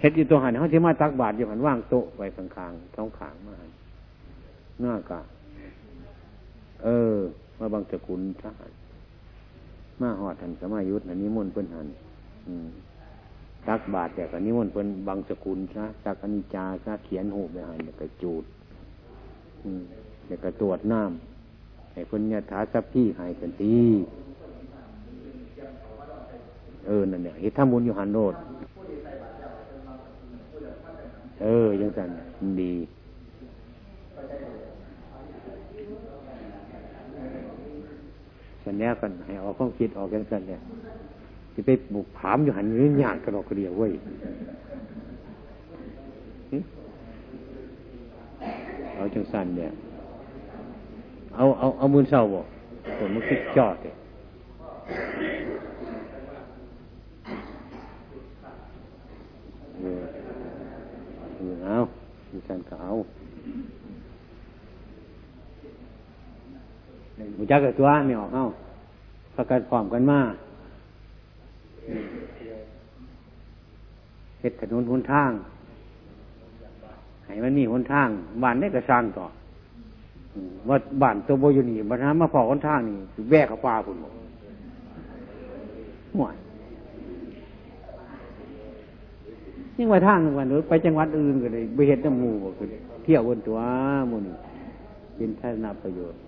[0.00, 3.54] เฮ็ดอยู่ตัวหันเขาที่มาตักบาทอยู่หันว่างโต๊ะไว้ข้างๆท้องขางมา
[4.80, 5.20] หน้ากะ
[6.84, 7.18] เออ
[7.58, 8.70] มาบางสกุลทหาร
[10.00, 11.86] มาหอดทันสมายุทธอันนี้มนเพิ่นหัน
[13.68, 18.44] ตักบาทแต่กันนี้มนเพิ่นบางสกุลซะสักอนิจาซะเขียนหูไปหันเดี๋ยวก็จูด
[19.62, 23.76] เดี๋ยวก็ตรวจน้ำให้เพิ่นยาถาสัพพี่หายกันที
[26.86, 28.34] เออนั่นเนี่ยเฮ็ดทำบุญอยู่หันโนด
[31.42, 32.08] เออยังสั่น
[32.62, 32.74] ดี
[38.62, 40.60] สันแนกันให้ออกข้องคิดออกกันสันเนี่ย
[41.54, 43.92] จะไปบุกผามอยู่หันนี่ยากกระดอกกระเดียวเว้ย
[48.96, 49.70] เอาจังสันเนี่ย
[51.36, 52.46] เอาเอาเอามือเศร้าบอก
[52.98, 53.94] ผมมันคิดจอดเลย
[61.64, 61.78] เอา
[62.32, 62.92] มีการก็เอา
[67.36, 68.46] หูจักกับตัวไม่ออกเข้า
[69.36, 70.20] ประกันพร้อมกันมา
[74.40, 75.30] เฮ็ดถนนหนทาง
[77.24, 78.08] ให้มันมีหนทาง
[78.42, 79.24] บ้านได้กระซังต่อ
[80.68, 82.96] ว่าบ้านตัวโบยนี่บ้านน้ำมาพอหนทางนี่
[83.30, 84.12] แวกเขาปลาคุณบอก
[86.14, 86.34] ห่วย
[89.76, 92.62] ยังว่าทางวันนู้นไปจังหวัดอื่นก็เลยไปเห็นน้ำมูก
[93.04, 93.58] เที่ยวบนตัว
[94.10, 94.34] มูนี่
[95.16, 96.20] เป็นท่านาประโยชน์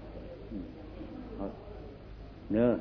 [2.54, 2.74] เนอะ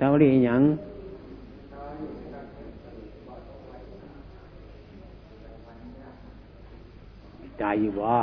[0.00, 0.62] สาวรีอย่าง
[7.62, 8.18] ใจอยู่ว่า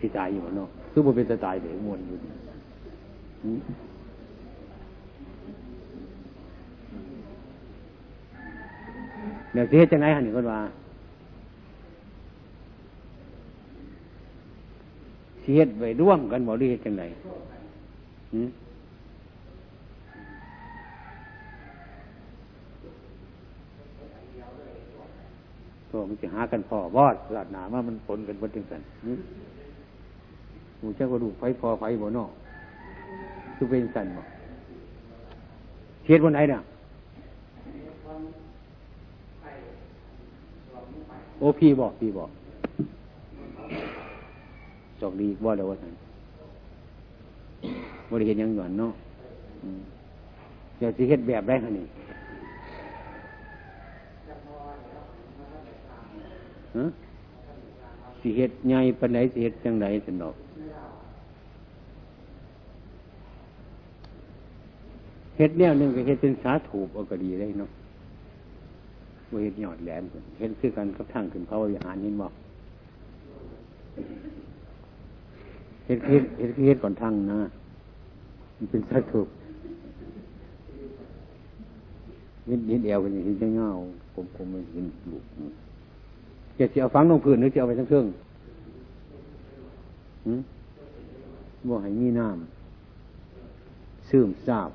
[0.04, 2.16] ิตายอยู่บ่เนาะคือบ่เป็นตล์เดี๋ยวมวนอยู่
[9.52, 10.58] เดี๋ยวสิเฮ็ดจังไงหั่นนี่คนว่า
[15.42, 17.06] สิเฮ็ดไว้ร่วมกันบ่หรือเฮ็ดจังได๋
[18.32, 18.48] หืม
[25.90, 28.82] ตัวมันจะหากันพอวอดลาดหนาว่ามันปนกันบนถึงสัน
[30.78, 32.30] หมูเจ้าก็ดูไฟพอไฟบ่นอก
[33.56, 34.22] คือเป็นสันบ่
[36.04, 36.60] เทียดบนไหนเนี่ย
[41.38, 42.30] โอ้พี่บอกพี่บอก
[45.00, 45.92] จอกดีว่าแล้วว่าสัน
[48.10, 48.92] บริเห็นยังหย่อนเนาะ
[50.80, 51.86] อยากจะเฮ็ดแบบได้ขนาดนี้
[58.20, 60.36] สิเฮ็ดใหญ่ปานไหนสิเฮ็ดจังไดสนอก
[65.36, 67.70] เฮ็ดแนวหนึ่งก็เฮ็ดเป็นสาถูกเอาก็ดีได้เนาะ
[69.30, 70.02] บ่าเฮ็ดยอดแหลม
[70.38, 72.32] เฮ็ดคือกันกับทางขึ้นพระวิหารนี่บอก
[75.86, 77.40] เฮ็ดเฮ็ดเฮ็ดเฮ็ดก่อนทางนะ
[78.56, 79.28] มันเป็นสาถูก
[82.48, 83.68] นิดนิดเอวเป็นอย่างนี้จะเงา
[84.14, 85.24] กลมๆมันเห็นลูก
[86.58, 88.06] จะเสียฟังลงพื้นหรือจะเอาไปทั้งเครื่อง
[91.68, 94.70] บ่ให้มีน้ำซึมซาบ